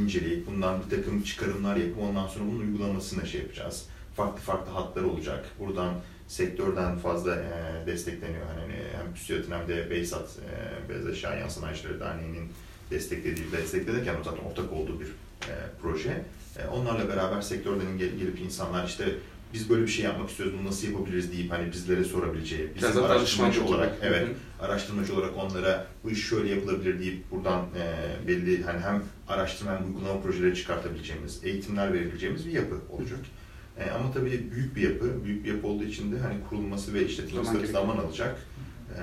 [0.01, 3.85] inceleyip bundan bir takım çıkarımlar yapıp ondan sonra bunun uygulamasını şey yapacağız.
[4.17, 5.45] Farklı farklı hatlar olacak.
[5.59, 5.95] Buradan
[6.29, 8.47] sektörden fazla e, destekleniyor.
[8.61, 12.49] Hani hem TÜSİAD'ın hem de Beysat, e, Beyaz Eşya Yan Sanayicileri Derneği'nin
[12.91, 15.07] desteklediği, desteklerken o zaten ortak olduğu bir
[15.49, 16.25] e, proje.
[16.59, 19.05] E, onlarla beraber sektörden gel- gelip insanlar işte
[19.55, 22.97] biz böyle bir şey yapmak istiyoruz, bunu nasıl yapabiliriz deyip hani bizlere sorabileceği, bizim Biraz
[23.11, 24.07] araştırmacı olarak, gibi.
[24.07, 24.29] evet,
[24.61, 29.87] araştırmacı olarak onlara bu iş şöyle yapılabilir deyip buradan e, belli hani hem araştırma hem
[29.87, 33.19] uygulama projeleri çıkartabileceğimiz, eğitimler verebileceğimiz bir yapı olacak.
[33.79, 37.07] E, ama tabii büyük bir yapı, büyük bir yapı olduğu için de hani kurulması ve
[37.07, 38.37] işletilmesi Zaman zaman alacak.
[38.95, 39.01] E,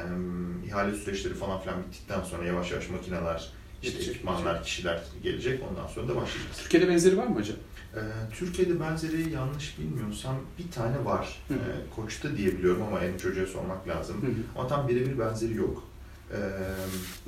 [0.68, 3.50] ihale süreçleri falan filan bittikten sonra yavaş yavaş makineler,
[3.84, 5.62] işte ekipmanlar, kişiler gelecek.
[5.72, 6.58] Ondan sonra da başlayacağız.
[6.64, 7.58] Türkiye'de benzeri var mı hocam?
[7.96, 8.00] Ee,
[8.36, 11.40] Türkiye'de benzeri yanlış bilmiyorsam bir tane var.
[11.48, 11.58] Hı hı.
[11.58, 14.22] Ee, Koç'ta diye biliyorum ama en çocuğa sormak lazım.
[14.22, 14.32] Hı hı.
[14.56, 15.84] Ama tam birebir benzeri yok.
[16.32, 16.38] Ee,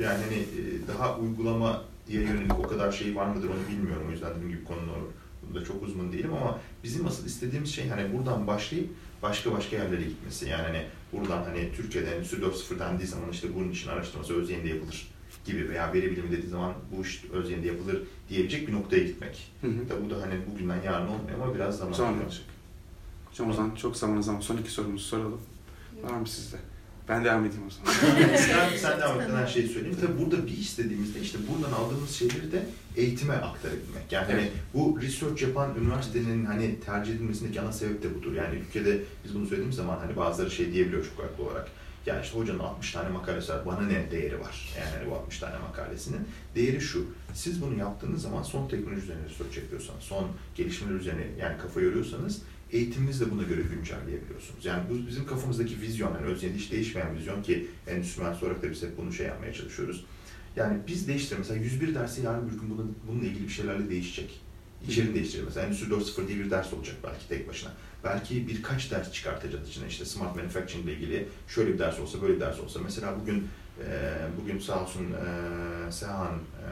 [0.03, 4.05] yani hani e, daha uygulama diye yönelik o kadar şey var mıdır onu bilmiyorum.
[4.09, 5.09] O yüzden dediğim gibi konunun
[5.55, 8.89] da çok uzman değilim ama bizim asıl istediğimiz şey hani buradan başlayıp
[9.21, 10.49] başka başka yerlere gitmesi.
[10.49, 15.14] Yani hani buradan hani Türkiye'de Endüstri 4.0 dendiği zaman işte bunun için araştırması Özyeğin'de yapılır
[15.45, 19.51] gibi veya veri bilimi dediği zaman bu iş Özyeğin'de yapılır diyebilecek bir noktaya gitmek.
[19.61, 19.87] Hı hı.
[19.89, 22.43] Tabi bu da hani bugünden yarın olmuyor ama biraz zaman Zaman alacak.
[23.31, 25.41] Hocam o zaman çok zamanınız ama son iki sorumuzu soralım.
[26.03, 26.57] Var mı sizde?
[27.09, 27.93] Ben devam edeyim o zaman.
[28.37, 29.97] sen, sen devam et, her şeyi söyleyeyim.
[30.01, 34.11] Tabii burada bir istediğimizde işte buradan aldığımız şeyleri de eğitime aktarabilmek.
[34.11, 34.51] Yani hani Evet.
[34.73, 38.33] bu research yapan üniversitenin hani tercih edilmesindeki ana sebep de budur.
[38.33, 41.67] Yani ülkede biz bunu söylediğimiz zaman hani bazıları şey diyebiliyor çok haklı olarak.
[42.05, 44.69] Yani işte hocanın 60 tane makalesi var, bana ne değeri var?
[44.79, 46.21] Yani bu 60 tane makalesinin
[46.55, 47.05] değeri şu.
[47.33, 52.41] Siz bunu yaptığınız zaman son teknoloji üzerine research yapıyorsanız, son gelişmeler üzerine yani kafa yoruyorsanız
[52.71, 54.65] eğitiminizi de buna göre güncelleyebiliyorsunuz.
[54.65, 58.71] Yani bu bizim kafamızdaki vizyon, yani özünde hiç değişmeyen vizyon ki endüstri mühendisi olarak da
[58.71, 60.05] biz hep bunu şey yapmaya çalışıyoruz.
[60.55, 64.41] Yani biz değiştir mesela 101 dersi yarın bir gün bunun, bununla ilgili bir şeylerle değişecek.
[64.87, 65.47] İçerini değiştirecek.
[65.47, 67.71] Mesela Endüstri 4.0 diye bir ders olacak belki tek başına.
[68.05, 69.87] Belki birkaç ders çıkartacağız içine.
[69.87, 72.79] İşte smart manufacturing ile ilgili şöyle bir ders olsa, böyle bir ders olsa.
[72.83, 73.47] Mesela bugün
[73.79, 76.67] e, bugün sağ olsun e, Sehan e,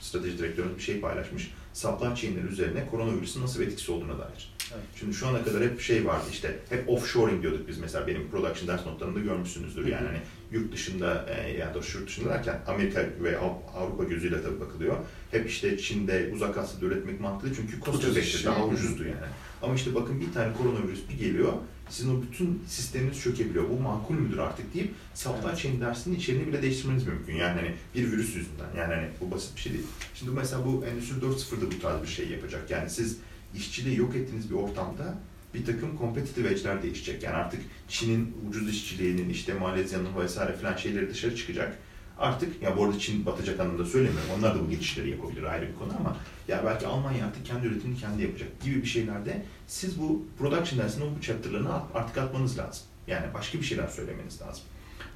[0.00, 1.50] strateji direktörümüz bir şey paylaşmış.
[1.74, 4.54] Supply chain'ler üzerine koronavirüsün nasıl bir etkisi olduğuna dair.
[4.74, 4.84] Evet.
[5.00, 8.68] Şimdi şu ana kadar hep şey vardı işte, hep offshoring diyorduk biz mesela benim production
[8.68, 9.86] ders notlarımda görmüşsünüzdür.
[9.86, 10.18] Yani hani
[10.52, 14.96] yurt dışında e, yani doğrusu yurt dışında derken Amerika ve Av- Avrupa gözüyle tabii bakılıyor.
[15.30, 19.32] Hep işte Çin'de, Uzak Asya'da üretmek mantıklı çünkü cost effective, daha ucuzdu yani.
[19.62, 21.52] Ama işte bakın bir tane koronavirüs bir geliyor,
[21.90, 23.68] sizin o bütün sisteminiz çökebiliyor.
[23.70, 27.34] Bu makul müdür artık deyip supply chain dersinin içeriğini bile değiştirmeniz mümkün.
[27.34, 28.68] Yani hani bir virüs yüzünden.
[28.78, 29.84] Yani hani bu basit bir şey değil.
[30.14, 32.70] Şimdi mesela bu Endüstri 4.0'da bu tarz bir şey yapacak.
[32.70, 33.16] Yani siz
[33.56, 35.18] işçiliği yok ettiğiniz bir ortamda
[35.54, 37.22] bir takım competitive edge'ler değişecek.
[37.22, 41.78] Yani artık Çin'in ucuz işçiliğinin, işte Malezya'nın vesaire filan şeyleri dışarı çıkacak.
[42.18, 44.30] Artık ya bu arada Çin batacak anlamda söylemiyorum.
[44.38, 46.16] Onlar da bu geçişleri yapabilir ayrı bir konu ama
[46.48, 51.04] ya belki Almanya artık kendi üretimini kendi yapacak gibi bir şeylerde siz bu production dersinde
[51.16, 52.82] bu chapter'larını artık atmanız lazım.
[53.06, 54.62] Yani başka bir şeyler söylemeniz lazım.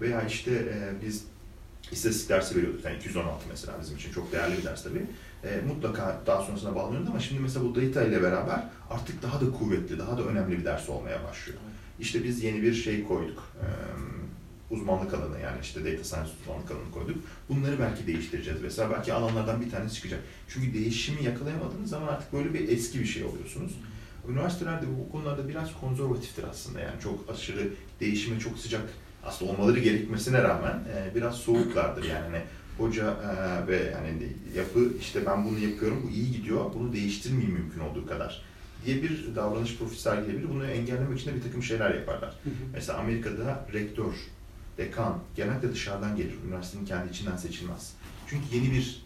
[0.01, 1.25] Veya işte e, biz
[1.93, 2.85] istatistik dersi veriyorduk.
[2.85, 5.07] Yani 216 mesela bizim için çok değerli bir ders tabii.
[5.45, 9.53] E, mutlaka daha sonrasında bağlanıyordu ama şimdi mesela bu data ile beraber artık daha da
[9.59, 11.59] kuvvetli, daha da önemli bir ders olmaya başlıyor.
[12.01, 13.49] İşte biz yeni bir şey koyduk.
[13.61, 13.67] E,
[14.75, 17.17] uzmanlık alanı yani işte data science uzmanlık alanı koyduk.
[17.49, 18.63] Bunları belki değiştireceğiz.
[18.63, 20.21] Mesela belki alanlardan bir tanesi çıkacak.
[20.49, 23.73] Çünkü değişimi yakalayamadığınız zaman artık böyle bir eski bir şey oluyorsunuz.
[24.29, 27.69] Üniversitelerde bu konularda biraz konservatiftir aslında yani çok aşırı
[28.01, 28.83] değişime çok sıcak
[29.25, 32.43] aslında olmaları gerekmesine rağmen e, biraz soğuklardır yani hani
[32.79, 37.81] hoca e, ve yani yapı işte ben bunu yapıyorum bu iyi gidiyor bunu değiştirmeyeyim mümkün
[37.81, 38.43] olduğu kadar
[38.87, 40.49] diye bir davranış profili sergileyebilir.
[40.49, 42.31] Bunu engellemek için de bir takım şeyler yaparlar.
[42.45, 42.55] Hı hı.
[42.73, 44.13] Mesela Amerika'da rektör,
[44.79, 46.35] dekan genellikle dışarıdan gelir.
[46.47, 47.93] Üniversitenin kendi içinden seçilmez.
[48.27, 49.02] Çünkü yeni bir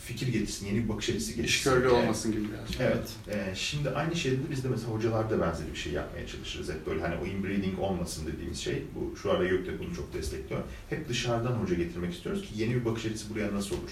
[0.00, 1.48] fikir getirsin, yeni bir bakış açısı getirsin.
[1.48, 1.94] İşgörlü yani.
[1.94, 2.80] olmasın gibi biraz.
[2.80, 3.08] Evet.
[3.28, 6.68] E, şimdi aynı şeyde de biz de mesela hocalarda benzeri bir şey yapmaya çalışırız.
[6.68, 8.82] Hep böyle hani o inbreeding olmasın dediğimiz şey.
[8.94, 10.62] Bu şu ara Gökte bunu çok destekliyor.
[10.90, 13.90] Hep dışarıdan hoca getirmek istiyoruz ki yeni bir bakış açısı buraya nasıl olur?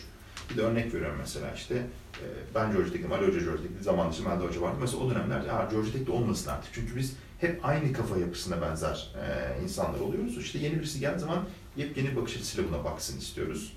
[0.51, 1.75] Bir de örnek veriyorum mesela işte
[2.15, 4.77] e, ben Georgia Tech'im, Ali Hoca Georgia Tech'li, zaman dışı Melda Hoca vardı.
[4.81, 6.75] Mesela o dönemler ya Georgia Tech'te olmasın artık.
[6.75, 10.39] Çünkü biz hep aynı kafa yapısına benzer e, insanlar oluyoruz.
[10.39, 11.45] İşte yeni birisi geldiği zaman
[11.77, 13.73] yepyeni bakış açısıyla buna baksın istiyoruz.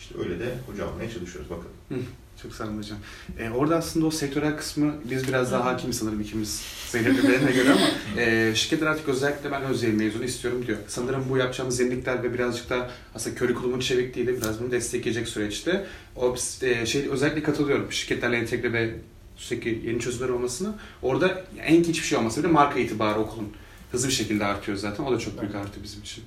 [0.00, 1.50] İşte öyle de hoca almaya çalışıyoruz.
[1.88, 1.94] Hı,
[2.42, 2.98] çok sağ olun hocam.
[3.38, 6.62] Ee, orada aslında o sektörel kısmı biz biraz daha hakim sanırım ikimiz
[6.94, 7.86] benimle göre ama
[8.22, 10.78] e, şirketler artık özellikle ben öz mezunu istiyorum diyor.
[10.88, 15.86] Sanırım bu yapacağımız yenilikler ve birazcık da aslında curriculum'un çevikliğiyle biraz bunu destekleyecek süreçte
[16.16, 17.92] o e, şey özellikle katılıyorum.
[17.92, 18.94] Şirketlerle entegre ve
[19.36, 20.74] sürekli yeni çözümler olmasına.
[21.02, 23.48] Orada en hiçbir şey olmasa bile marka itibarı okulun
[23.92, 25.04] hızlı bir şekilde artıyor zaten.
[25.04, 26.24] O da çok büyük artı bizim için.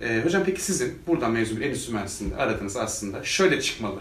[0.00, 4.00] Ee, hocam peki sizin buradan mezun bir endüstri mühendisliğinde aradığınız aslında şöyle çıkmalı.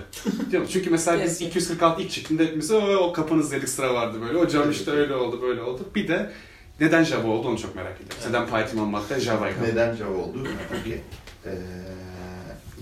[0.51, 0.69] Değil mi?
[0.69, 4.39] Çünkü mesela biz 246 ilk çıktığında hepimiz o, o kapınız dedik sıra vardı böyle.
[4.39, 5.89] Hocam işte öyle oldu böyle oldu.
[5.95, 6.31] Bir de
[6.79, 8.17] neden Java oldu onu çok merak ediyorum.
[8.29, 9.67] Neden Python olmakta Java'ya kaldı?
[9.67, 10.47] Neden Java oldu?
[10.71, 11.01] Peki.
[11.45, 11.49] Ee,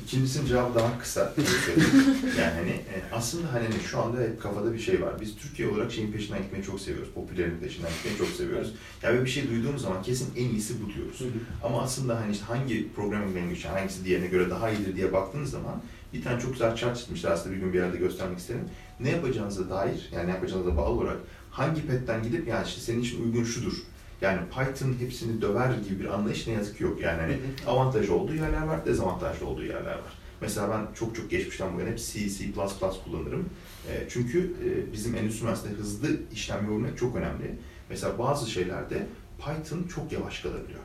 [0.03, 1.19] İkincisinin cevabı daha kısa.
[2.39, 5.21] yani hani e, aslında hani şu anda hep kafada bir şey var.
[5.21, 7.09] Biz Türkiye olarak şeyin peşinden gitmeyi çok seviyoruz.
[7.15, 8.73] Popülerin peşinden gitmeyi çok seviyoruz.
[9.03, 11.21] Ya yani bir şey duyduğumuz zaman kesin en iyisi bu diyoruz.
[11.63, 15.81] Ama aslında hani işte hangi programming language hangisi diğerine göre daha iyidir diye baktığınız zaman
[16.13, 18.65] bir tane çok güzel chart çizmişler aslında bir gün bir yerde göstermek isterim.
[18.99, 21.17] Ne yapacağınıza dair yani ne yapacağınıza bağlı olarak
[21.51, 23.73] hangi petten gidip yani işte senin için uygun şudur
[24.23, 27.01] yani Python hepsini döver gibi bir anlayış ne yazık ki yok.
[27.01, 30.13] Yani hani avantajı olduğu yerler var, dezavantajlı olduğu yerler var.
[30.41, 32.45] Mesela ben çok çok geçmişten bu yana hep C, C++
[33.05, 33.49] kullanırım.
[33.91, 37.55] E, çünkü e, bizim endüstri mühendisliğinde hızlı işlem yapabilmek çok önemli.
[37.89, 39.07] Mesela bazı şeylerde
[39.39, 40.79] Python çok yavaş kalabiliyor.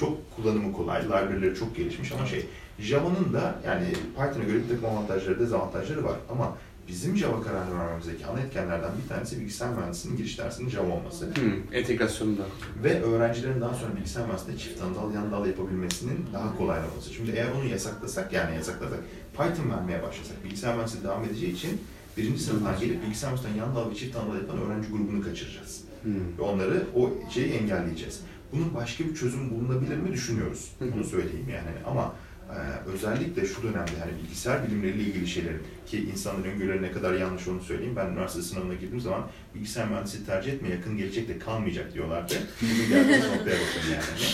[0.00, 2.46] çok kullanımı kolay, library'leri çok gelişmiş ama şey
[2.78, 6.56] Java'nın da yani Python'a göre bir takım avantajları, dezavantajları var ama
[6.88, 11.26] bizim Java kararını vermemizdeki ana etkenlerden bir tanesi bilgisayar mühendisliğinin giriş dersinin Java olması.
[11.26, 12.42] Hmm, entegrasyonunda.
[12.84, 17.14] Ve öğrencilerin daha sonra bilgisayar mühendisliğinde çift dal, yan dal yapabilmesinin daha kolaylaması.
[17.14, 19.00] Şimdi eğer onu yasaklasak, yani yasaklasak,
[19.32, 21.80] Python vermeye başlasak, bilgisayar mühendisliği devam edeceği için
[22.16, 25.80] birinci sınıftan gelip bilgisayar mühendisliğinden yan dal ve çift dal yapan öğrenci grubunu kaçıracağız.
[26.02, 26.38] Hmm.
[26.38, 28.20] Ve onları o şeyi engelleyeceğiz.
[28.52, 30.72] Bunun başka bir çözüm bulunabilir mi düşünüyoruz.
[30.80, 31.70] Bunu söyleyeyim yani.
[31.86, 32.14] Ama
[32.54, 37.48] ee, özellikle şu dönemde hani bilgisayar bilimleriyle ilgili şeylerin ki insanların öngörüleri ne kadar yanlış
[37.48, 37.96] onu söyleyeyim.
[37.96, 42.34] Ben üniversite sınavına girdiğim zaman bilgisayar mühendisliği tercih etme yakın gelecekte kalmayacak diyorlardı.
[42.62, 44.24] Bugün geldiğimiz noktaya bakın yani.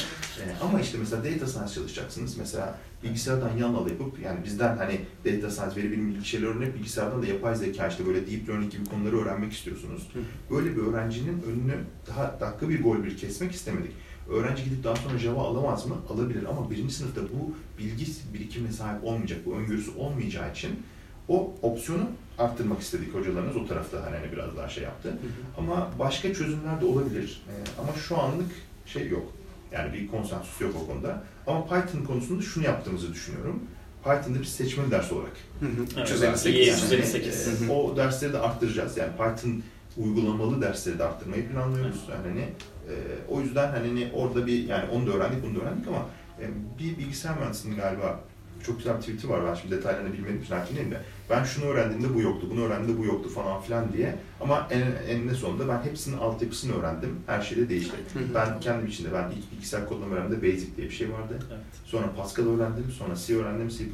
[0.41, 2.37] Ee, ama işte mesela data science çalışacaksınız.
[2.37, 6.75] Mesela bilgisayardan yan al yapıp yani bizden hani data science, veri bilimi ilgili şeyler öğrenip
[6.75, 10.09] bilgisayardan da yapay zeka işte böyle deep learning gibi konuları öğrenmek istiyorsunuz.
[10.51, 13.93] Böyle bir öğrencinin önünü daha dakika bir gol bir kesmek istemedik
[14.31, 15.97] Öğrenci gidip daha sonra Java alamaz mı?
[16.11, 20.83] Alabilir ama birinci sınıfta bu bilgi birikimine sahip olmayacak, bu öngörüsü olmayacağı için
[21.29, 25.09] o opsiyonu arttırmak istedik hocalarımız o tarafta hani, hani biraz daha şey yaptı.
[25.09, 25.19] Hı hı.
[25.59, 27.43] Ama başka çözümler de olabilir.
[27.49, 28.51] Ee, ama şu anlık
[28.87, 29.33] şey yok.
[29.73, 31.23] Yani bir konsensus yok o konuda.
[31.47, 33.63] Ama Python konusunda şunu yaptığımızı düşünüyorum.
[34.05, 35.37] Python'da bir seçmeli ders olarak.
[35.61, 36.03] Hı hı.
[36.03, 37.47] 358.
[37.47, 38.97] Yani, e, o dersleri de arttıracağız.
[38.97, 39.63] Yani Python
[39.97, 42.01] uygulamalı dersleri de arttırmayı planlıyoruz.
[42.11, 42.49] Yani hani
[42.89, 42.95] e,
[43.29, 46.07] o yüzden hani orada bir yani onu da öğrendik bunu da öğrendik ama
[46.41, 46.45] e,
[46.79, 48.21] bir bilgisayar mühendisliğinin galiba
[48.67, 52.15] çok güzel bir tweet'i var ben şimdi detaylarını bilmediğim için hakimiyim de ben şunu öğrendiğimde
[52.15, 56.19] bu yoktu, bunu öğrendiğimde bu yoktu falan filan diye ama en, eninde sonunda ben hepsinin
[56.19, 57.17] altyapısını öğrendim.
[57.27, 57.97] Her şey de değişti.
[58.35, 61.39] ben kendim içinde ben ilk bilgisayar kodlama öğrendiğimde Basic diye bir şey vardı.
[61.51, 61.61] Evet.
[61.85, 63.85] Sonra Pascal öğrendim, sonra C öğrendim, C++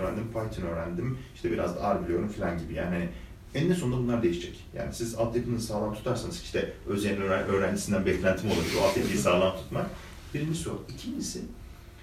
[0.00, 1.18] öğrendim, Python öğrendim.
[1.34, 3.08] İşte biraz da R biliyorum filan gibi yani hani
[3.54, 4.64] eninde sonunda bunlar değişecek.
[4.76, 9.86] Yani siz altyapınızı sağlam tutarsanız işte özel öğrencisinden beklentim olabilir o altyapıyı sağlam tutmak.
[10.34, 10.82] Birincisi o.
[10.94, 11.40] İkincisi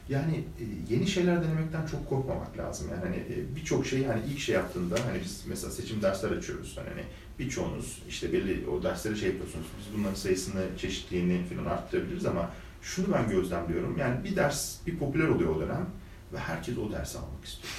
[0.10, 2.88] Yani e, yeni şeyler denemekten çok korkmamak lazım.
[2.92, 6.78] Yani hani e, birçok şey hani ilk şey yaptığında hani biz mesela seçim dersler açıyoruz.
[6.78, 7.04] Hani, hani
[7.40, 9.66] birçoğunuz işte belli o dersleri şey yapıyorsunuz.
[9.80, 12.50] Biz bunların sayısını, çeşitliliğini falan arttırabiliriz ama
[12.82, 13.98] şunu ben gözlemliyorum.
[13.98, 15.86] Yani bir ders bir popüler oluyor o dönem
[16.34, 17.74] ve herkes o dersi almak istiyor.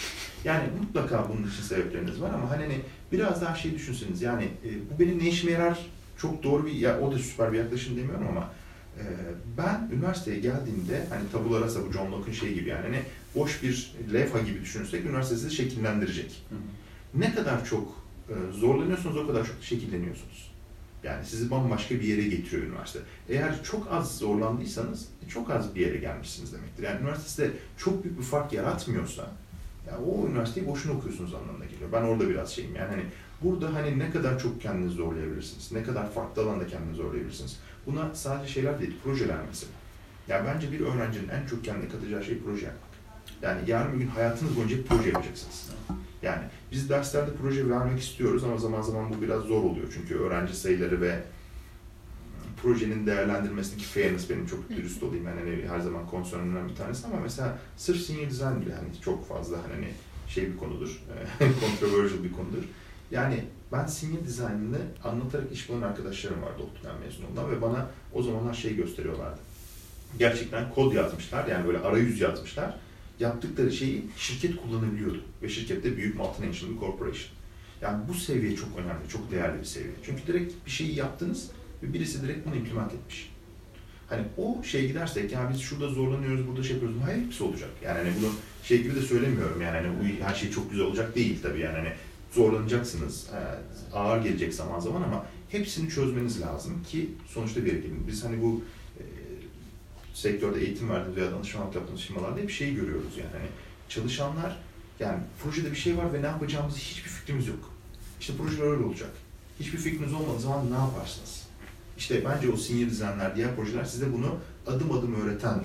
[0.44, 2.80] Yani mutlaka bunun için sebepleriniz var ama hani, hani
[3.12, 5.78] biraz daha şey düşünseniz yani e, bu benim ne işime yarar
[6.16, 8.50] çok doğru bir ya o da süper bir yaklaşım demiyorum ama
[8.98, 9.04] e,
[9.58, 13.02] ben üniversiteye geldiğimde hani tabula rasa bu John Locke'un şeyi gibi yani hani
[13.34, 16.42] boş bir levha gibi düşünürsek üniversite sizi şekillendirecek.
[17.14, 20.52] Ne kadar çok e, zorlanıyorsunuz o kadar çok şekilleniyorsunuz.
[21.04, 22.98] Yani sizi bambaşka bir yere getiriyor üniversite.
[23.28, 26.82] Eğer çok az zorlandıysanız e, çok az bir yere gelmişsiniz demektir.
[26.82, 29.30] Yani üniversitede çok büyük bir fark yaratmıyorsa
[29.86, 31.92] ya o üniversiteyi boşuna okuyorsunuz anlamına geliyor.
[31.92, 33.02] Ben orada biraz şeyim yani hani
[33.42, 37.58] burada hani ne kadar çok kendinizi zorlayabilirsiniz, ne kadar farklı alanda kendinizi zorlayabilirsiniz.
[37.86, 39.72] Buna sadece şeyler değil, projeler mesela.
[40.28, 42.92] Ya bence bir öğrencinin en çok kendine katacağı şey proje yapmak.
[43.42, 45.70] Yani yarın bir gün hayatınız boyunca bir proje yapacaksınız.
[46.22, 46.42] Yani
[46.72, 49.86] biz derslerde proje vermek istiyoruz ama zaman zaman bu biraz zor oluyor.
[49.94, 51.22] Çünkü öğrenci sayıları ve
[52.62, 55.26] projenin değerlendirmesindeki fairness benim çok dürüst olayım.
[55.26, 59.28] Yani hani her zaman konsörümden bir tanesi ama mesela sırf senior design bile hani çok
[59.28, 59.88] fazla hani
[60.28, 61.02] şey bir konudur,
[61.38, 62.62] controversial bir konudur.
[63.10, 68.22] Yani ben senior design'ını anlatarak iş bulan arkadaşlarım vardı ODTÜ'den mezun olan ve bana o
[68.22, 69.40] zamanlar şey gösteriyorlardı.
[70.18, 72.78] Gerçekten kod yazmışlar yani böyle arayüz yazmışlar.
[73.20, 77.30] Yaptıkları şeyi şirket kullanabiliyordu ve şirkette büyük multinational bir corporation.
[77.80, 79.94] Yani bu seviye çok önemli, çok değerli bir seviye.
[80.06, 81.50] Çünkü direkt bir şeyi yaptınız
[81.82, 83.32] ve birisi direkt bunu implement etmiş.
[84.08, 86.96] Hani o şeye gidersek ya biz şurada zorlanıyoruz, burada şey yapıyoruz.
[87.04, 87.70] Hayır hepsi olacak.
[87.84, 88.32] Yani hani bunu
[88.64, 91.76] şey gibi de söylemiyorum yani hani bu her şey çok güzel olacak değil tabii yani
[91.76, 91.92] hani
[92.32, 93.26] zorlanacaksınız,
[93.94, 98.04] ağır gelecek zaman zaman ama hepsini çözmeniz lazım ki sonuçta bir gelin.
[98.08, 98.62] Biz hani bu
[98.98, 99.02] e,
[100.14, 103.48] sektörde eğitim verdiğimiz veya danışmanlık yaptığımız firmalarda hep şeyi görüyoruz yani hani
[103.88, 104.58] çalışanlar
[105.00, 107.72] yani projede bir şey var ve ne yapacağımızı hiçbir fikrimiz yok.
[108.20, 109.10] İşte projeler öyle olacak.
[109.60, 111.42] Hiçbir fikriniz olmadığı zaman ne yaparsınız?
[111.98, 115.58] İşte bence o senior designler, diğer projeler size bunu adım adım öğreten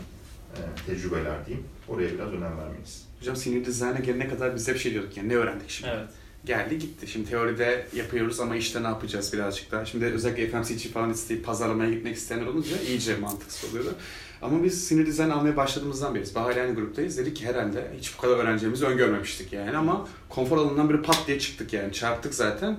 [0.53, 1.65] e, tecrübeler diyeyim.
[1.87, 3.05] Oraya biraz önem vermeliyiz.
[3.19, 5.91] Hocam senior design'a gelene kadar biz hep şey diyorduk yani ne öğrendik şimdi?
[5.95, 6.09] Evet.
[6.45, 7.07] Geldi gitti.
[7.07, 9.85] Şimdi teoride yapıyoruz ama işte ne yapacağız birazcık daha.
[9.85, 13.95] Şimdi özellikle FMCG falan isteyip pazarlamaya gitmek isteyenler olunca iyice mantıksız oluyordu.
[14.41, 17.17] Ama biz senior design almaya başladığımızdan beri, Bahar aynı gruptayız.
[17.17, 21.39] Dedik ki herhalde hiç bu kadar öğreneceğimizi öngörmemiştik yani ama konfor alanından bir pat diye
[21.39, 21.93] çıktık yani.
[21.93, 22.77] Çarptık zaten.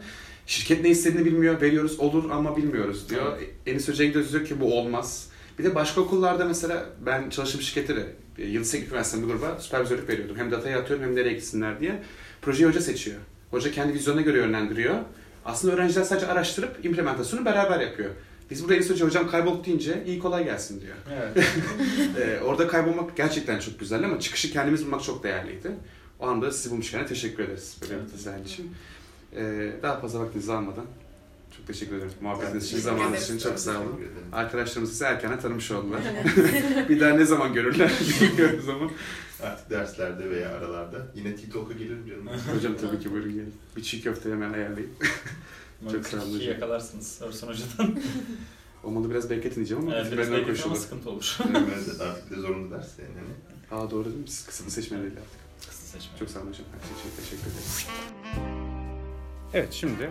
[0.48, 3.38] Şirket ne istediğini bilmiyor, veriyoruz olur ama bilmiyoruz diyor.
[3.66, 5.28] Enis Hoca'ya gidiyoruz diyor ki bu olmaz.
[5.58, 8.06] Bir de başka okullarda mesela ben çalıştığım şirkette de
[8.38, 10.36] Yıldız Teknik Üniversitesi'nde bir gruba süpervizörlük veriyordum.
[10.36, 12.02] Hem datayı atıyorum hem nereye gitsinler diye.
[12.42, 13.16] Projeyi hoca seçiyor.
[13.50, 14.94] Hoca kendi vizyonuna göre yönlendiriyor.
[15.44, 18.10] Aslında öğrenciler sadece araştırıp implementasyonu beraber yapıyor.
[18.50, 20.96] Biz burada Enis Hoca hocam kaybolduk deyince iyi kolay gelsin diyor.
[21.12, 21.46] Evet.
[22.20, 25.70] Ee, orada kaybolmak gerçekten çok güzel ama çıkışı kendimiz bulmak çok değerliydi.
[26.20, 28.70] O anda sizi bulmuşken teşekkür ederiz böyle bir dizayn için.
[29.36, 30.86] Ee, daha fazla vaktinizi almadan
[31.56, 32.12] çok teşekkür ederim.
[32.20, 34.00] Muhabbetiniz için, zamanınız için çok sağ olun.
[34.32, 36.00] Arkadaşlarımız sizi erkenden tanımış oldular.
[36.88, 38.90] bir daha ne zaman görürler bilmiyoruz ama.
[39.42, 41.06] Artık derslerde veya aralarda.
[41.14, 42.26] Yine TikTok'a gelirim canım.
[42.56, 43.54] Hocam tabii ki buyurun gelin.
[43.76, 44.90] Bir çiğ köfte hemen ayarlayayım.
[45.92, 46.48] Çok sağ olun hocam.
[46.48, 47.98] yakalarsınız Örsan Hoca'dan.
[48.84, 51.38] Olmadı biraz bekletin diyeceğim ama evet, biraz bekletin ama sıkıntı olur.
[51.50, 53.82] Evet, artık de zorunlu ders yani.
[53.82, 54.28] Aa doğru değil mi?
[54.28, 55.68] Siz kısmı seçmeliydi artık.
[55.70, 56.18] Kısa seçme.
[56.18, 56.66] Çok sağ olun hocam.
[56.72, 58.57] Her şey için teşekkür ederim.
[59.54, 60.10] Evet şimdi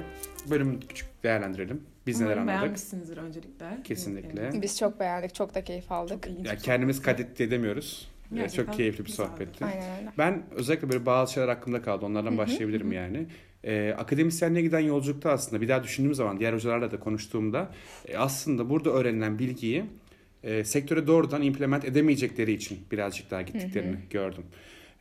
[0.49, 1.81] bölümü küçük değerlendirelim.
[2.07, 2.61] Biz neler anladık?
[2.61, 3.65] beğenmişsinizdir öncelikle.
[3.83, 4.61] Kesinlikle.
[4.61, 6.23] Biz çok beğendik, çok da keyif aldık.
[6.23, 6.47] Çok ilginç.
[6.47, 8.07] Ya kendimiz kaydet edemiyoruz.
[8.31, 9.65] Ee, Gerçekten Çok keyifli bir sohbetti.
[9.65, 10.11] Aynen öyle.
[10.17, 12.05] Ben özellikle böyle bazı şeyler aklımda kaldı.
[12.05, 13.25] Onlardan başlayabilirim yani.
[13.63, 17.71] Ee, akademisyenliğe giden yolculukta aslında bir daha düşündüğüm zaman diğer hocalarla da konuştuğumda
[18.07, 19.85] e, aslında burada öğrenilen bilgiyi
[20.43, 24.43] e, sektöre doğrudan implement edemeyecekleri için birazcık daha gittiklerini gördüm.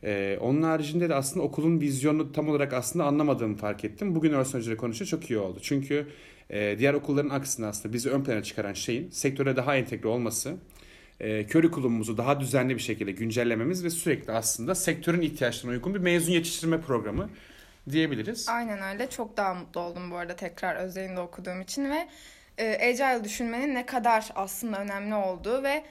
[0.03, 4.15] Ee, onun haricinde de aslında okulun vizyonunu tam olarak aslında anlamadığımı fark ettim.
[4.15, 5.59] Bugün Örsan Hoca'yla konuşunca çok iyi oldu.
[5.61, 6.07] Çünkü
[6.49, 10.55] e, diğer okulların aksine aslında bizi ön plana çıkaran şeyin sektöre daha entegre olması,
[11.19, 16.31] e, curriculum'umuzu daha düzenli bir şekilde güncellememiz ve sürekli aslında sektörün ihtiyaçlarına uygun bir mezun
[16.31, 17.29] yetiştirme programı
[17.91, 18.49] diyebiliriz.
[18.49, 19.09] Aynen öyle.
[19.09, 22.07] Çok daha mutlu oldum bu arada tekrar özelinde okuduğum için ve
[22.57, 25.83] e, agile düşünmenin ne kadar aslında önemli olduğu ve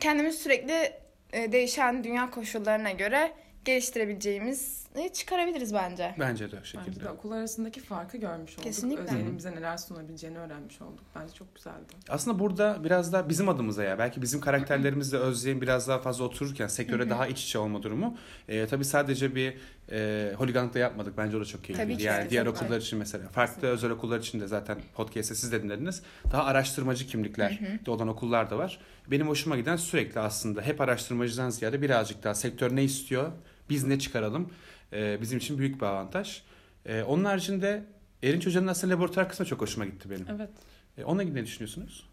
[0.00, 0.92] kendimiz sürekli
[1.32, 3.32] e, değişen dünya koşullarına göre
[3.64, 6.14] geliştirebileceğimizi çıkarabiliriz bence.
[6.18, 7.04] Bence de o Bence şekilde.
[7.04, 8.64] de okullar arasındaki farkı görmüş olduk.
[8.64, 9.02] Kesinlikle.
[9.02, 11.04] Özelliğin bize neler sunabileceğini öğrenmiş olduk.
[11.14, 11.84] Bence çok güzeldi.
[12.08, 16.66] Aslında burada biraz da bizim adımıza ya belki bizim karakterlerimizle Özlem biraz daha fazla otururken
[16.66, 18.16] sektöre daha iç içe olma durumu.
[18.48, 19.54] E, tabii sadece bir
[19.92, 21.18] e, holiganlık da yapmadık.
[21.18, 21.92] Bence o da çok keyifliydi.
[21.92, 23.28] Tabii ki, yani diğer okullar için mesela.
[23.28, 26.02] Farklı özel okullar için de zaten podcast'te siz de dinlediniz.
[26.32, 28.80] Daha araştırmacı kimlikler de olan okullar da var.
[29.10, 33.32] Benim hoşuma giden sürekli aslında hep araştırmacıdan ziyade birazcık daha sektör ne istiyor,
[33.70, 34.50] biz ne çıkaralım
[34.92, 36.42] e, bizim için büyük bir avantaj.
[36.86, 37.84] E, onun haricinde
[38.22, 40.26] Erinç Hoca'nın aslında laboratuvar kısmı çok hoşuma gitti benim.
[40.30, 40.50] Evet.
[40.98, 42.09] E, ilgili ne düşünüyorsunuz?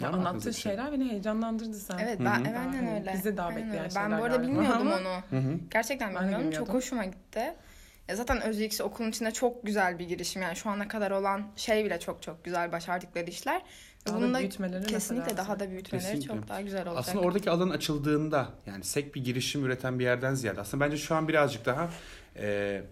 [0.00, 0.62] Ya Var mı aklınızda anlattığı bir şey?
[0.72, 1.98] şeyler beni heyecanlandırdı sen.
[1.98, 2.30] Evet ben hı.
[2.58, 3.12] aynen Daha öyle.
[3.14, 3.90] bizi daha Aynen bekleyen öyle.
[3.94, 5.40] şeyler Ben bu arada bilmiyordum onu.
[5.40, 5.54] Hı hı.
[5.70, 6.50] Gerçekten Ben de bilmiyordum.
[6.50, 7.54] Çok hoşuma gitti.
[8.08, 10.42] Ya zaten Özyeksi okulun içinde çok güzel bir girişim.
[10.42, 13.62] Yani şu ana kadar olan şey bile çok çok güzel başardıkları işler.
[14.06, 16.34] Daha bunun da da büyütmeleri kesinlikle daha da büyütmeleri Kesinlikle.
[16.34, 16.98] çok daha güzel olacak.
[17.08, 21.14] Aslında oradaki alan açıldığında yani sek bir girişim üreten bir yerden ziyade aslında bence şu
[21.14, 21.88] an birazcık daha
[22.36, 22.46] e,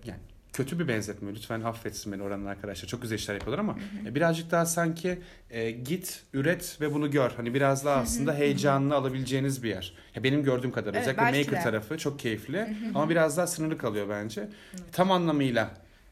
[0.05, 0.21] yani
[0.57, 1.35] kötü bir benzetme.
[1.35, 5.19] Lütfen affetsin beni oranın arkadaşlar çok güzel işler yapıyorlar ama e, birazcık daha sanki
[5.51, 7.31] e, git üret ve bunu gör.
[7.31, 9.95] Hani biraz daha aslında heyecanını alabileceğiniz bir yer.
[10.15, 11.65] Ya benim gördüğüm kadarıyla Evet, özellikle maker de.
[11.65, 12.77] tarafı çok keyifli.
[12.95, 14.49] Ama biraz daha sınırlı kalıyor bence.
[14.93, 15.71] Tam anlamıyla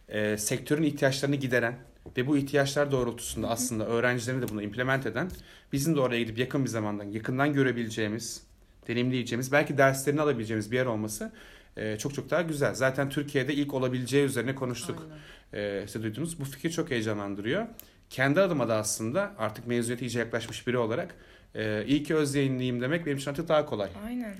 [0.08, 1.74] e, sektörün ihtiyaçlarını gideren
[2.16, 5.30] ve bu ihtiyaçlar doğrultusunda aslında öğrencilerini de bunu implement eden
[5.72, 8.42] bizim de oraya gidip yakın bir zamandan yakından görebileceğimiz,
[8.88, 11.32] deneyimleyeceğimiz, belki derslerini alabileceğimiz bir yer olması
[11.76, 12.74] e, çok çok daha güzel.
[12.74, 15.08] Zaten Türkiye'de ilk olabileceği üzerine konuştuk.
[15.52, 16.40] E, size duydunuz.
[16.40, 17.66] Bu fikir çok heyecanlandırıyor.
[18.10, 21.14] Kendi adıma da aslında artık mezuniyete iyice yaklaşmış biri olarak
[21.54, 23.90] e, iyi ki öz yayınlıyım demek benim için artık daha kolay.
[24.06, 24.34] Aynen.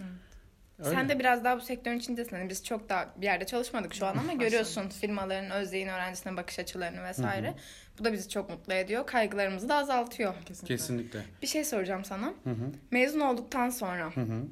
[0.79, 0.91] Öyle.
[0.91, 2.37] Sen de biraz daha bu sektörün içindesin.
[2.37, 6.59] Hani biz çok da bir yerde çalışmadık şu an ama görüyorsun firmaların özdeğin öğrencisine bakış
[6.59, 7.55] açılarını vesaire.
[7.99, 9.07] Bu da bizi çok mutlu ediyor.
[9.07, 10.35] Kaygılarımızı da azaltıyor.
[10.45, 10.77] Kesinlikle.
[10.77, 11.23] Kesinlikle.
[11.43, 12.27] Bir şey soracağım sana.
[12.27, 12.71] Hı hı.
[12.91, 14.43] Mezun olduktan sonra Hı hı.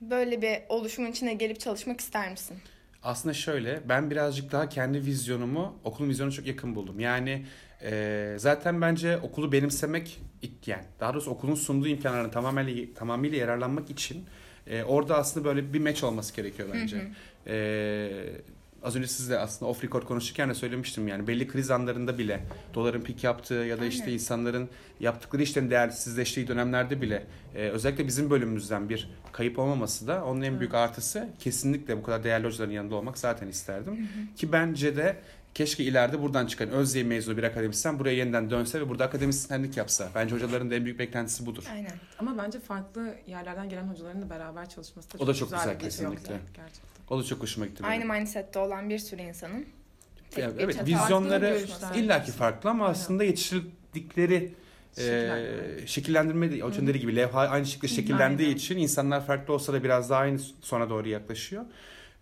[0.00, 2.56] Böyle bir oluşumun içine gelip çalışmak ister misin?
[3.02, 7.00] Aslında şöyle ben birazcık daha kendi vizyonumu okulun vizyonuna çok yakın buldum.
[7.00, 7.46] Yani
[7.82, 10.20] e, zaten bence okulu benimsemek
[10.66, 14.24] yani daha doğrusu okulun sunduğu imkanlardan tamamıyla tamamıyla yararlanmak için
[14.66, 17.08] e, orada aslında böyle bir match olması gerekiyor bence.
[17.46, 18.10] E,
[18.82, 23.00] az önce sizle aslında off record konuşurken de söylemiştim yani belli kriz anlarında bile doların
[23.00, 24.14] pik yaptığı ya da işte Aynen.
[24.14, 24.68] insanların
[25.00, 30.60] yaptıkları işlerin değersizleştiği dönemlerde bile e, özellikle bizim bölümümüzden bir kayıp olmaması da onun en
[30.60, 34.08] büyük artısı kesinlikle bu kadar değerli hocaların yanında olmak zaten isterdim.
[34.36, 35.16] Ki bence de
[35.54, 40.08] keşke ileride buradan çıkan Özyeğin mezunu bir akademisyen buraya yeniden dönse ve burada akademisyenlik yapsa.
[40.14, 41.64] Bence hocaların da en büyük beklentisi budur.
[41.72, 41.92] Aynen.
[42.18, 45.74] Ama bence farklı yerlerden gelen hocaların da beraber çalışması da O çok, da çok güzel,
[45.74, 46.40] bir şey kesinlikle.
[46.54, 46.97] Gerçekten.
[47.10, 47.82] O da çok hoşuma gitti.
[47.82, 47.90] benim.
[47.90, 49.66] Aynı mindsette olan bir sürü insanın.
[50.30, 51.60] tek Ya bir evet vizyonları
[51.96, 52.92] illaki farklı ama Aynen.
[52.94, 54.52] aslında yetiştirdikleri
[54.98, 55.30] e,
[55.86, 56.50] Şekillendirme.
[56.52, 58.58] de- dediği gibi levha aynı şekilde şekillendiği Aynen.
[58.58, 61.64] için insanlar farklı olsa da biraz daha aynı sona doğru yaklaşıyor.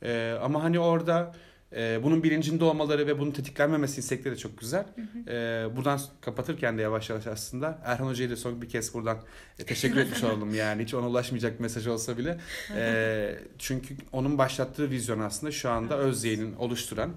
[0.02, 1.34] E, ama hani orada
[1.72, 4.84] e, bunun bilincinde olmaları ve bunun tetiklenmemesi istekleri de çok güzel.
[5.28, 5.32] E,
[5.76, 9.18] buradan kapatırken de yavaş yavaş aslında Erhan Hoca'ya da son bir kez buradan
[9.58, 12.38] e, teşekkür etmiş oldum yani hiç ona ulaşmayacak bir mesaj olsa bile.
[12.76, 17.10] E, çünkü onun başlattığı vizyon aslında şu anda Özyeğin'in oluşturan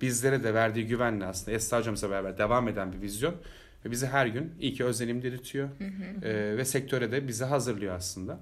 [0.00, 3.34] bizlere de verdiği güvenle aslında Esra hocamızla beraber devam eden bir vizyon.
[3.84, 5.68] Ve bizi her gün iyi ki özlenim dedirtiyor.
[6.22, 8.40] Ee, ve sektöre de bizi hazırlıyor aslında.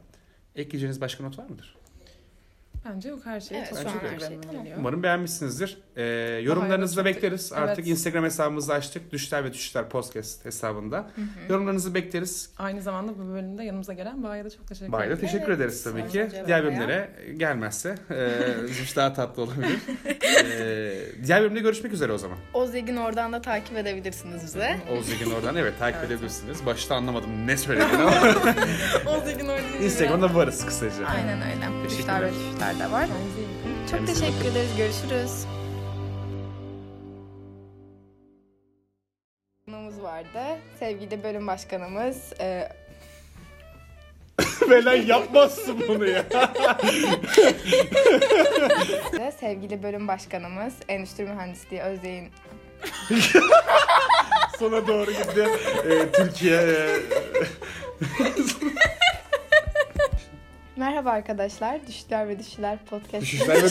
[0.55, 1.76] Ekleyeceğiniz başka not var mıdır?
[2.91, 3.59] Bence yok her şey.
[3.59, 4.57] Evet, çok şu an her şey tamam.
[4.63, 4.77] geliyor.
[4.79, 5.79] Umarım beğenmişsinizdir.
[5.97, 6.03] Ee,
[6.43, 7.53] yorumlarınızı da bekleriz.
[7.59, 7.69] Evet.
[7.69, 9.13] Artık Instagram hesabımızı açtık.
[9.13, 11.11] Düşler ve Düşüşler Podcast hesabında.
[11.49, 12.51] Yorumlarınızı bekleriz.
[12.59, 15.21] Aynı zamanda bu bölümde yanımıza gelen Bağ'a da çok teşekkür Bayda ederim.
[15.21, 16.29] teşekkür Evet, ederiz tabii ki.
[16.47, 18.17] Diğer bölümlere gelmezse e,
[18.97, 19.79] daha tatlı olabilir.
[20.45, 22.39] Ee, diğer bölümde görüşmek üzere o zaman.
[22.55, 24.77] Ozegin oradan da takip edebilirsiniz bize.
[24.91, 26.67] Oğuz Yekin oradan evet takip edebilirsiniz.
[26.67, 28.13] Başta anlamadım ne söylediğini ama
[29.17, 29.83] Ozegin oradan.
[29.83, 31.07] Instagram'da varız kısaca.
[31.07, 31.89] Aynen öyle.
[31.89, 32.31] Düşler ve
[32.79, 33.07] de var.
[33.91, 34.77] Çok teşekkür ederiz.
[34.77, 35.45] Görüşürüz.
[39.67, 40.61] Konuğumuz vardı.
[40.79, 42.33] Sevgili bölüm başkanımız.
[42.41, 42.73] E,
[44.71, 46.25] Belen yapmazsın bunu ya.
[49.19, 52.29] ve sevgili bölüm başkanımız Endüstri Mühendisliği Özdeğin.
[54.59, 55.49] Sona doğru gitti.
[55.89, 56.87] Ee, Türkiye.
[60.77, 61.87] E, Merhaba arkadaşlar.
[61.87, 63.23] Düşler ve Düşüler Podcast.
[63.23, 63.69] düşüşler ve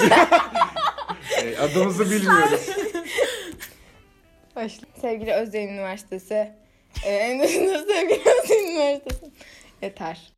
[1.44, 2.70] Ee, Adımızı bilmiyoruz.
[4.56, 4.88] Başla.
[5.02, 6.52] Sevgili Özdeğin Üniversitesi.
[7.06, 9.32] E, Endüstri sevgili Özdeğin Üniversitesi.
[9.82, 10.35] Yeter.